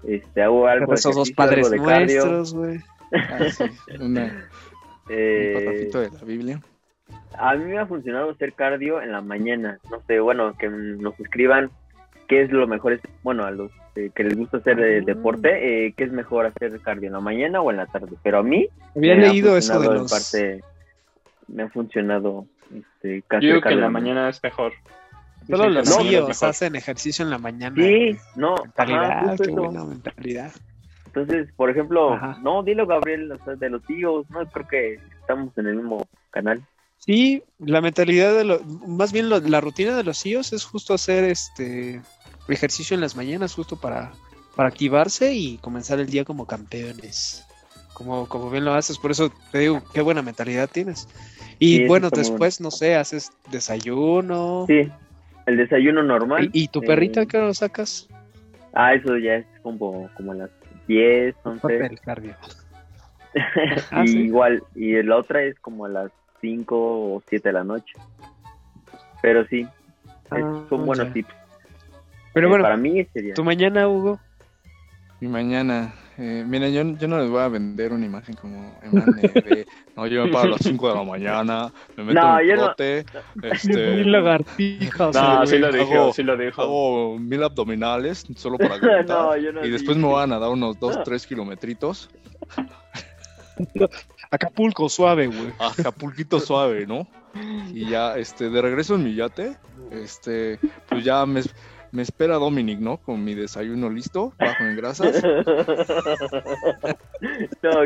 [0.06, 2.78] este, hago algo esos dos padres de nuestros, güey.
[3.12, 3.38] Ah,
[5.08, 6.60] eh, un patafito de la Biblia.
[7.38, 9.78] A mí me ha funcionado hacer cardio en la mañana.
[9.90, 11.70] No sé, bueno, que nos escriban
[12.28, 15.04] qué es lo mejor, bueno, a los que les gusta hacer ah.
[15.04, 18.16] deporte, eh, qué es mejor hacer cardio en la mañana o en la tarde.
[18.22, 20.10] Pero a mí, había leído eso de los...
[20.10, 20.60] parte,
[21.48, 24.72] me ha funcionado este, Yo creo que en la mañana es mejor.
[25.48, 27.76] Todos los CEOs hacen ejercicio en la mañana.
[27.76, 28.56] Sí, no.
[28.56, 30.52] Mentalidad, qué buena mentalidad.
[31.06, 35.76] Entonces, por ejemplo, no, dilo Gabriel, de los tíos, no creo que estamos en el
[35.76, 36.62] mismo canal.
[36.98, 41.24] Sí, la mentalidad de lo, más bien la rutina de los CEOs es justo hacer
[41.24, 42.02] este
[42.48, 44.12] ejercicio en las mañanas, justo para,
[44.56, 47.46] para activarse y comenzar el día como campeones.
[47.94, 51.08] Como, como bien lo haces, por eso te digo, qué buena mentalidad tienes.
[51.58, 54.64] Y bueno, después, no sé, haces desayuno.
[54.66, 54.90] Sí,
[55.46, 56.50] el desayuno normal.
[56.52, 58.08] ¿Y, tu perrita eh, qué lo sacas?
[58.74, 60.50] Ah, eso ya es como, como a las
[60.86, 61.76] 10, 11.
[61.76, 62.34] El cardio.
[63.90, 67.94] ah, Igual, y la otra es como a las 5 o 7 de la noche.
[69.22, 69.66] Pero sí,
[70.30, 71.34] ah, son buenos tips.
[72.34, 73.34] Pero eh, bueno, para mí sería.
[73.34, 74.20] ¿Tu mañana, Hugo?
[75.20, 79.66] Mi mañana, eh, mira, yo, yo, no les voy a vender una imagen como de,
[79.94, 82.56] no, yo me paro a las 5 de la mañana, me meto no, en el
[82.56, 83.48] bote, no.
[83.48, 83.90] este...
[83.96, 85.14] Mil lagartijas.
[85.14, 86.62] No, sí lo dijo, sí lo dijo.
[86.62, 91.26] Hago mil abdominales solo para calentar, y después me van a dar unos 2, 3
[91.26, 92.08] kilometritos.
[94.30, 95.52] Acapulco suave, güey.
[95.58, 97.06] Acapulquito suave, ¿no?
[97.72, 99.56] Y ya, este, de regreso en mi yate,
[99.90, 100.58] este,
[100.88, 101.42] pues ya me
[101.92, 102.98] me espera Dominic, ¿no?
[102.98, 105.22] Con mi desayuno listo, bajo en grasas.
[105.22, 105.44] no,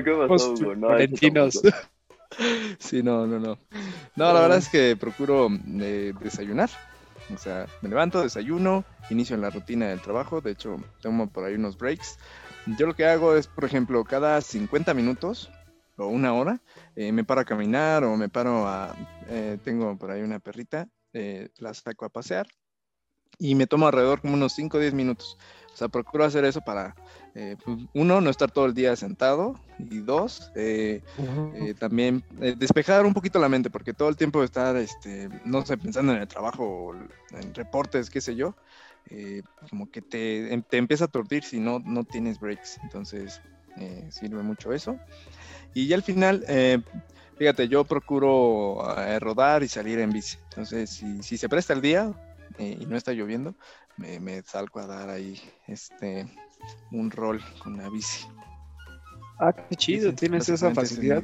[0.05, 0.75] ¿qué pasó, Hugo?
[0.75, 0.89] No,
[2.79, 3.59] sí, no, no, no.
[4.17, 5.49] No, la verdad es que procuro
[5.81, 6.71] eh, desayunar.
[7.33, 10.41] O sea, me levanto, desayuno, inicio en la rutina del trabajo.
[10.41, 12.19] De hecho, tomo por ahí unos breaks.
[12.79, 15.51] Yo lo que hago es, por ejemplo, cada 50 minutos
[15.97, 16.61] o una hora,
[16.97, 18.97] eh, me paro a caminar o me paro a...
[19.29, 22.47] Eh, tengo por ahí una perrita, la saco a pasear
[23.41, 25.37] y me tomo alrededor como unos 5 o 10 minutos.
[25.73, 26.95] O sea, procuro hacer eso para,
[27.35, 31.01] eh, pues, uno, no estar todo el día sentado y dos, eh,
[31.55, 32.23] eh, también
[32.59, 36.21] despejar un poquito la mente, porque todo el tiempo estar, este, no sé, pensando en
[36.21, 36.93] el trabajo
[37.31, 38.55] en reportes, qué sé yo,
[39.71, 42.79] como que te, em, te, empieza a aturdir si no, no tienes breaks.
[42.83, 43.41] Entonces,
[44.11, 44.99] sirve mucho eso.
[45.73, 46.45] Y ya al final,
[47.39, 48.83] fíjate, yo procuro
[49.21, 50.37] rodar y salir en bici.
[50.51, 52.13] Entonces, si, si se presta el día,
[52.61, 53.55] eh, y no está lloviendo,
[53.97, 56.27] me, salgo a dar ahí este
[56.93, 58.27] un rol con la bici.
[59.39, 61.23] Ah, qué chido, tienes esa facilidad.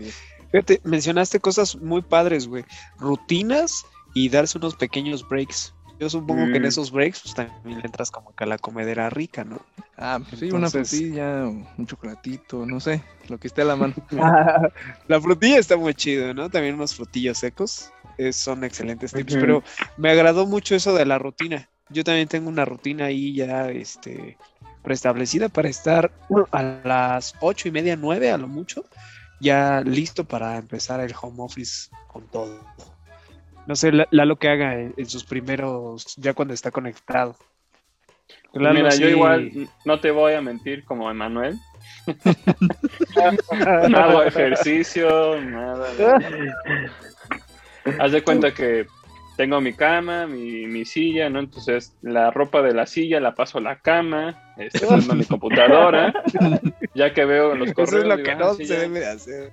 [0.51, 2.65] Fíjate, mencionaste cosas muy padres, güey.
[2.99, 3.85] Rutinas
[4.15, 5.75] y darse unos pequeños breaks.
[6.01, 6.67] Yo supongo que en mm.
[6.67, 9.61] esos breaks pues, también entras como que a la comedera rica, ¿no?
[9.99, 13.95] Ah, pues sí, una frutilla, un chocolatito, no sé, lo que esté a la mano.
[15.09, 16.49] la frutilla está muy chido, ¿no?
[16.49, 17.93] También unos frutillos secos
[18.33, 19.63] son excelentes tips, pero
[19.97, 21.69] me agradó mucho eso de la rutina.
[21.89, 24.37] Yo también tengo una rutina ahí ya este,
[24.83, 26.11] preestablecida para estar
[26.53, 28.85] a las ocho y media, nueve a lo mucho,
[29.41, 32.61] ya listo para empezar el home office con todo.
[33.67, 37.37] No sé, la, lo que haga en, sus primeros, ya cuando está conectado.
[38.55, 41.59] Mira, yo igual no te voy a mentir como Emanuel.
[43.91, 45.89] no hago ejercicio, nada.
[47.99, 48.87] Haz de cuenta que
[49.37, 51.41] tengo mi cama, mi, mi, silla, ¿no?
[51.41, 56.13] Entonces la ropa de la silla la paso a la cama, este, a mi computadora,
[56.95, 58.05] ya que veo los correos.
[58.05, 59.53] Eso es lo que no se debe hacer.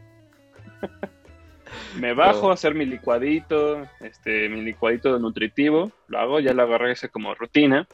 [1.99, 6.91] Me bajo a hacer mi licuadito, este, mi licuadito nutritivo, lo hago, ya lo agarré
[6.91, 7.87] ese como rutina.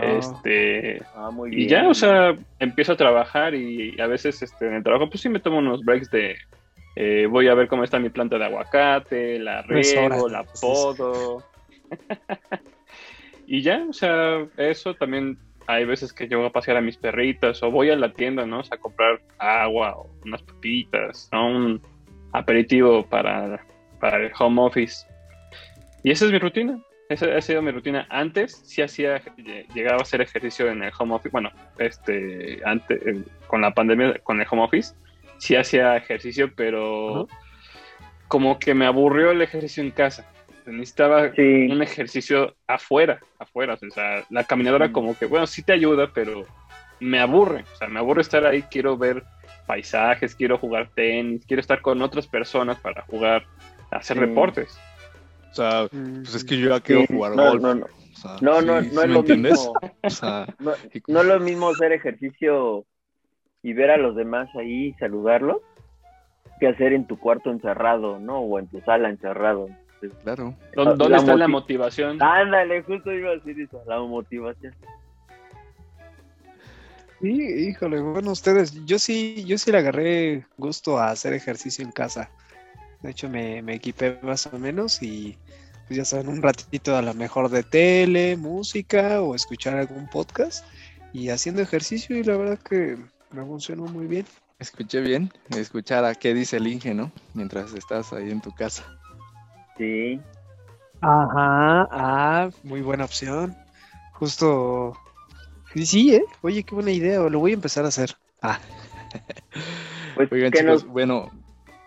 [0.00, 4.82] Este, ah, y ya, o sea, empiezo a trabajar y a veces este, en el
[4.82, 6.36] trabajo, pues sí me tomo unos breaks de,
[6.94, 11.42] eh, voy a ver cómo está mi planta de aguacate, la riego, la podo.
[13.46, 17.62] y ya, o sea, eso también hay veces que llevo a pasear a mis perritas
[17.62, 18.60] o voy a la tienda, ¿no?
[18.60, 21.46] O sea, a comprar agua o unas papitas, ¿no?
[21.46, 21.82] Un
[22.32, 23.64] aperitivo para,
[24.00, 25.06] para el home office.
[26.02, 26.78] Y esa es mi rutina.
[27.08, 28.06] Esa ha sido mi rutina.
[28.10, 29.20] Antes sí hacía,
[29.74, 31.30] llegaba a hacer ejercicio en el home office.
[31.30, 33.00] Bueno, este, antes,
[33.46, 34.94] con la pandemia, con el home office
[35.42, 37.26] sí hacía ejercicio, pero
[38.28, 40.24] como que me aburrió el ejercicio en casa.
[40.66, 43.74] Necesitaba un ejercicio afuera, afuera.
[43.74, 44.92] O sea, la caminadora mm.
[44.92, 46.46] como que, bueno, sí te ayuda, pero
[47.00, 47.64] me aburre.
[47.74, 49.24] O sea, me aburre estar ahí, quiero ver
[49.66, 53.44] paisajes, quiero jugar tenis, quiero estar con otras personas para jugar,
[53.90, 54.78] hacer reportes.
[55.50, 57.62] O sea, pues es que yo ya quiero jugar no, golf.
[57.62, 57.86] No, no,
[58.40, 59.74] no, no, no, es lo mismo.
[61.08, 62.86] no es lo mismo hacer ejercicio
[63.62, 65.58] y ver a los demás ahí y saludarlos
[66.58, 68.38] que hacer en tu cuarto encerrado, ¿no?
[68.38, 69.68] O en tu sala encerrado.
[70.22, 70.54] Claro.
[70.74, 72.20] ¿Dónde, está la motivación?
[72.22, 74.74] Ándale, justo iba a decir eso, la motivación.
[77.20, 81.92] Sí, híjole, bueno, ustedes, yo sí, yo sí le agarré gusto a hacer ejercicio en
[81.92, 82.30] casa.
[83.00, 85.38] De hecho, me, me equipé más o menos y
[85.86, 90.64] pues ya saben, un ratito a lo mejor de tele, música o escuchar algún podcast
[91.12, 92.96] y haciendo ejercicio y la verdad que
[93.32, 94.26] me funcionó muy bien.
[94.58, 97.10] Escuché bien, escuchar a qué dice el Inge, ¿no?
[97.34, 98.84] Mientras estás ahí en tu casa.
[99.76, 100.20] Sí.
[101.00, 103.56] Ajá, ah, muy buena opción.
[104.12, 104.92] Justo.
[105.74, 106.24] Sí, sí, ¿eh?
[106.42, 108.10] Oye, qué buena idea, lo voy a empezar a hacer.
[108.40, 108.58] Ah.
[110.14, 111.30] Pues Oigan, chicos, bueno.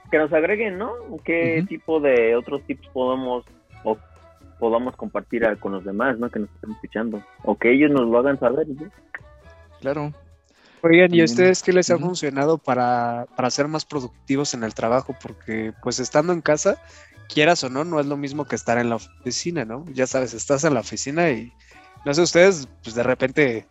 [0.10, 0.94] Que nos agreguen, ¿no?
[1.24, 3.46] ¿Qué tipo de otros tips podemos
[3.84, 4.00] o
[4.60, 6.30] podamos compartir con los demás, ¿no?
[6.32, 7.22] Que nos estén escuchando.
[7.44, 8.90] O que ellos nos lo hagan saber, ¿no?
[9.80, 10.12] Claro,
[10.86, 14.76] Oigan, ¿y a ustedes qué les ha funcionado para, para ser más productivos en el
[14.76, 15.16] trabajo?
[15.20, 16.78] Porque pues estando en casa,
[17.28, 19.84] quieras o no, no es lo mismo que estar en la oficina, ¿no?
[19.94, 21.52] Ya sabes, estás en la oficina y
[22.06, 23.66] no sé, ustedes pues de repente,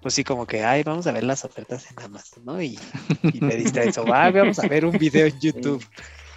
[0.00, 2.60] pues sí, como que, ay, vamos a ver las ofertas en Amazon, ¿no?
[2.60, 2.76] Y,
[3.22, 5.86] y me eso, ay, vamos a ver un video en YouTube.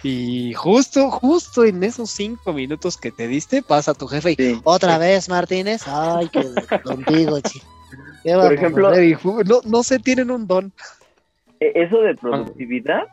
[0.04, 4.98] Y justo, justo en esos cinco minutos que te diste, pasa tu jefe y otra
[4.98, 6.44] vez, Martínez, ay, que
[6.84, 7.75] contigo, chico.
[8.22, 8.90] Por ejemplo,
[9.44, 10.72] no, no se tienen un don.
[11.60, 13.06] E, eso de productividad,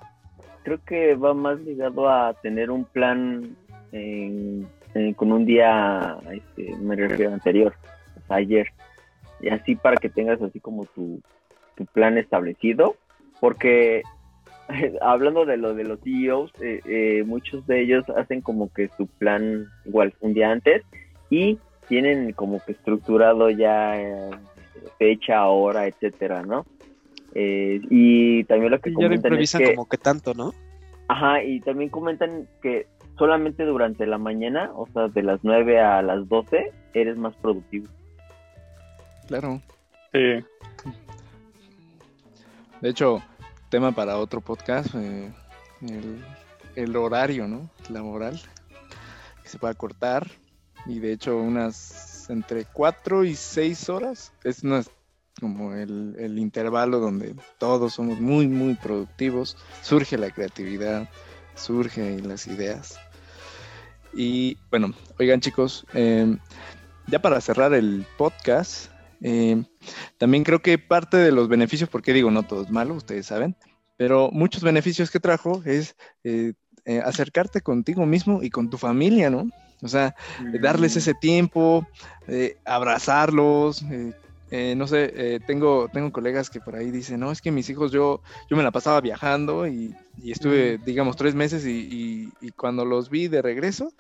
[0.64, 3.56] creo que va más ligado a tener un plan
[5.16, 7.74] con un día, este, me refiero anterior,
[8.30, 8.68] ayer,
[9.42, 11.22] y así para que tengas así como tu,
[11.94, 12.96] plan establecido,
[13.40, 14.04] porque
[15.02, 19.08] hablando de lo de los CEOs, eh, eh, muchos de ellos hacen como que su
[19.08, 20.84] plan igual un día antes
[21.30, 24.30] y tienen como que estructurado ya eh,
[24.98, 26.66] fecha, hora, etcétera, ¿no?
[27.36, 30.54] Eh, y también lo que y comentan ya improvisan como que tanto, ¿no?
[31.08, 36.02] Ajá, y también comentan que solamente durante la mañana, o sea, de las 9 a
[36.02, 37.88] las 12, eres más productivo.
[39.28, 39.62] Claro.
[40.12, 40.44] Sí.
[42.82, 43.22] De hecho,
[43.70, 45.32] tema para otro podcast, eh,
[45.82, 46.24] el,
[46.76, 47.70] el, horario, ¿no?
[47.90, 48.40] Laboral,
[49.42, 50.28] que se pueda cortar.
[50.86, 54.34] Y de hecho, unas entre 4 y 6 horas.
[54.44, 54.62] Es
[55.40, 59.58] como el, intervalo donde todos somos muy, muy productivos.
[59.82, 61.10] Surge la creatividad,
[61.56, 63.00] surgen las ideas.
[64.14, 66.38] Y bueno, oigan chicos, em,
[67.08, 69.66] ya para cerrar el podcast, em,
[70.18, 73.56] también creo que parte de los beneficios, porque digo, no todo es malo, ustedes saben,
[73.98, 76.54] pero muchos beneficios que trajo es eh,
[76.86, 79.50] eh, acercarte contigo mismo y con tu familia, ¿no?
[79.84, 80.16] O sea,
[80.62, 80.98] darles mm.
[80.98, 81.88] ese tiempo,
[82.28, 83.84] eh, abrazarlos.
[83.84, 84.14] Eh,
[84.52, 87.92] eh, no sé, tengo, tengo colegas que por ahí dicen, no, es que mis hijos,
[87.92, 93.28] yo, yo me la pasaba viajando y, estuve, digamos, tres meses y, cuando los vi
[93.28, 93.94] de regreso,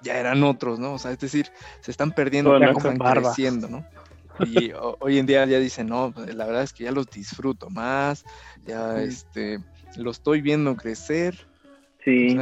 [0.00, 0.94] ya eran otros, ¿no?
[0.94, 1.46] O sea, es decir,
[1.80, 3.84] se están perdiendo, están creciendo, ¿no?
[4.40, 7.70] Y hoy en día ya dicen, no, pues, la verdad es que ya los disfruto
[7.70, 8.24] más,
[8.64, 9.58] ya este,
[9.96, 11.46] lo estoy viendo crecer.
[12.04, 12.36] Sí.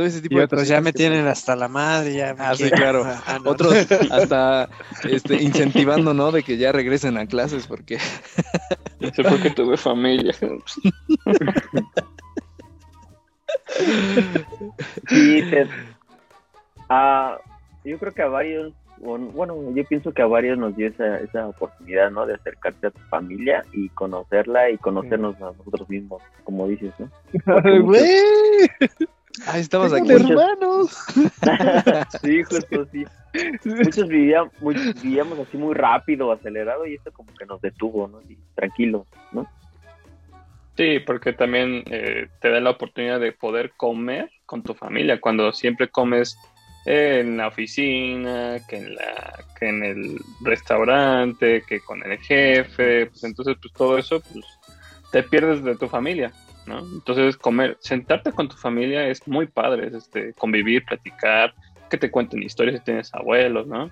[0.00, 2.54] Todo ese tipo y de otros ya me tienen hasta la madre, ya me Ah,
[2.54, 3.04] sí, claro.
[3.04, 3.50] Ah, no.
[3.50, 3.74] Otros
[4.10, 4.70] hasta
[5.04, 6.32] este, incentivando, ¿no?
[6.32, 7.98] De que ya regresen a clases porque
[8.98, 10.32] No sé por qué tuve familia.
[15.06, 15.68] Sí, te-
[16.88, 17.36] ah,
[17.84, 21.46] yo creo que a varios, bueno, yo pienso que a varios nos dio esa, esa
[21.46, 22.24] oportunidad, ¿no?
[22.24, 27.10] De acercarte a tu familia y conocerla y conocernos a nosotros mismos, como dices, ¿no?
[29.44, 30.10] güey, ah, estamos aquí.
[30.10, 30.96] hermanos.
[32.22, 33.04] sí, justo sí.
[33.64, 34.52] Muchos vivíamos,
[35.02, 38.20] vivíamos así muy rápido, acelerado, y esto como que nos detuvo, ¿no?
[38.28, 39.48] Y tranquilos, ¿no?
[40.76, 45.52] Sí, porque también eh, te da la oportunidad de poder comer con tu familia cuando
[45.52, 46.38] siempre comes
[46.86, 53.24] en la oficina, que en la, que en el restaurante, que con el jefe, pues
[53.24, 54.44] entonces pues todo eso pues
[55.12, 56.32] te pierdes de tu familia,
[56.70, 56.78] ¿no?
[56.80, 61.54] Entonces comer, sentarte con tu familia es muy padre, es este convivir, platicar,
[61.90, 63.90] que te cuenten historias si tienes abuelos, ¿no?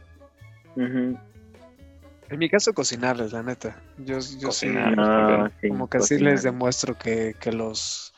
[2.30, 3.76] En mi caso, cocinarles, la neta.
[3.98, 4.94] Yo, yo sí, Cocinar.
[4.98, 6.32] Ah, sí, como que así cocinar.
[6.34, 8.12] les demuestro que, que los,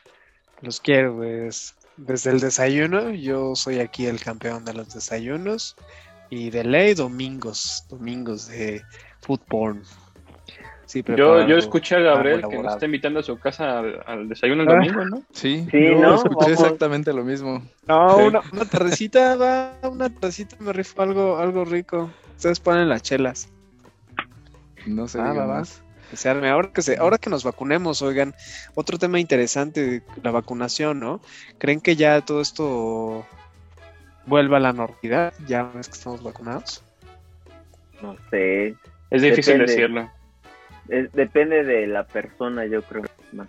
[0.62, 1.46] los quiero, güey.
[1.48, 5.76] Es- Desde el desayuno, yo soy aquí el campeón de los desayunos.
[6.30, 8.82] Y de ley, domingos, domingos de
[9.20, 9.82] food porn.
[10.90, 14.28] Sí, Yo, yo escuché a Gabriel que nos está invitando a su casa al, al
[14.28, 14.72] desayuno el Ah.
[14.72, 15.22] domingo, ¿no?
[15.32, 16.14] Sí, Sí, yo ¿no?
[16.16, 16.50] escuché Vamos.
[16.50, 17.62] exactamente lo mismo.
[17.86, 18.22] No, Sí.
[18.24, 22.10] una, una tardecita, va, una tardecita me rifo algo, algo rico.
[22.36, 23.48] Ustedes ponen las chelas.
[24.84, 25.46] No se Ah, va.
[25.46, 25.80] más.
[26.10, 26.50] Que se arme.
[26.50, 28.34] Ahora que, se, ahora que nos vacunemos, oigan,
[28.74, 31.20] otro tema interesante, la vacunación, ¿no?
[31.58, 33.24] ¿Creen que ya todo esto
[34.26, 36.82] vuelva a la normalidad ya una vez que estamos vacunados?
[38.02, 38.74] No sé,
[39.10, 39.72] Es difícil Depende.
[39.72, 40.10] decirlo.
[40.90, 43.02] Es- depende de la persona, yo creo.
[43.32, 43.48] más.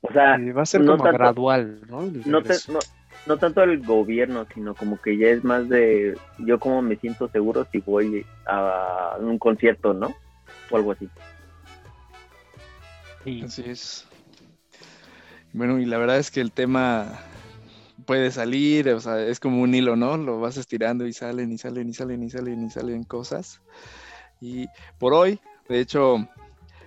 [0.00, 2.02] O sea, Y va a ser no como tanto- gradual, ¿no?
[2.26, 2.78] No, te- no,
[3.26, 7.28] no tanto el gobierno, sino como que ya es más de yo como me siento
[7.28, 10.14] seguro si voy a un concierto, ¿no?
[10.70, 11.08] O algo así.
[13.24, 13.42] Sí.
[13.44, 14.06] Así es.
[15.52, 17.18] Bueno, y la verdad es que el tema
[18.04, 20.16] puede salir, o sea, es como un hilo, ¿no?
[20.16, 23.60] Lo vas estirando y salen y salen y salen y salen y salen cosas.
[24.40, 24.66] Y
[24.98, 26.28] por hoy, de hecho,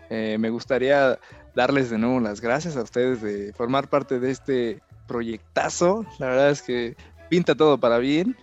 [0.10, 1.20] eh, me gustaría
[1.56, 6.06] darles de nuevo las gracias a ustedes de formar parte de este proyectazo.
[6.20, 6.96] La verdad es que
[7.30, 8.36] pinta todo para bien.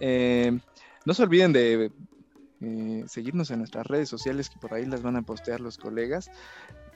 [0.00, 0.58] Eh,
[1.04, 1.90] no se olviden de
[2.60, 6.30] eh, seguirnos en nuestras redes sociales, que por ahí las van a postear los colegas.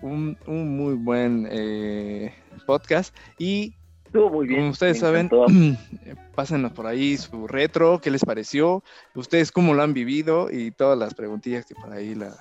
[0.03, 2.35] Un, un muy buen eh,
[2.67, 3.15] podcast.
[3.39, 3.75] Y
[4.05, 4.61] Estuvo muy bien.
[4.61, 5.29] como ustedes saben,
[6.37, 10.97] pásenos por ahí su retro, qué les pareció, ustedes cómo lo han vivido y todas
[10.97, 12.37] las preguntillas que por ahí la-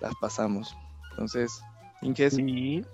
[0.00, 0.76] las pasamos.
[1.10, 1.62] Entonces,
[2.02, 2.84] Inges, Sí.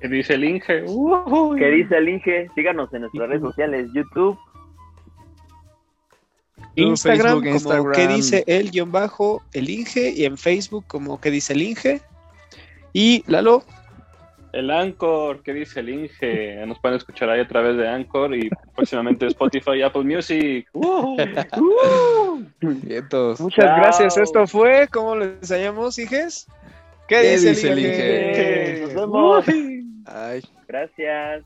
[0.00, 0.84] ¿Qué dice el Inge?
[0.86, 1.58] Uy.
[1.58, 2.48] ¿Qué dice el Inge?
[2.54, 4.38] Síganos en nuestras redes sociales, YouTube.
[6.76, 7.92] Instagram, Facebook, como Instagram.
[7.92, 12.00] que dice el guion bajo, el Inge, y en Facebook como que dice el Inge.
[12.92, 13.64] Y Lalo,
[14.52, 16.64] El Anchor, ¿qué dice el Inge?
[16.66, 20.68] Nos pueden escuchar ahí a través de Anchor y próximamente Spotify y Apple Music.
[20.72, 21.16] ¡Uh!
[22.60, 23.40] vientos.
[23.40, 23.76] muchas Chao.
[23.76, 24.16] gracias.
[24.16, 26.46] Esto fue, ¿cómo les llamamos, Inges?
[27.06, 28.30] ¿Qué, ¿Qué dice, dice el el Inge?
[28.30, 28.80] Inge?
[28.82, 29.44] Nos vemos.
[30.06, 30.42] Ay.
[30.66, 31.44] Gracias.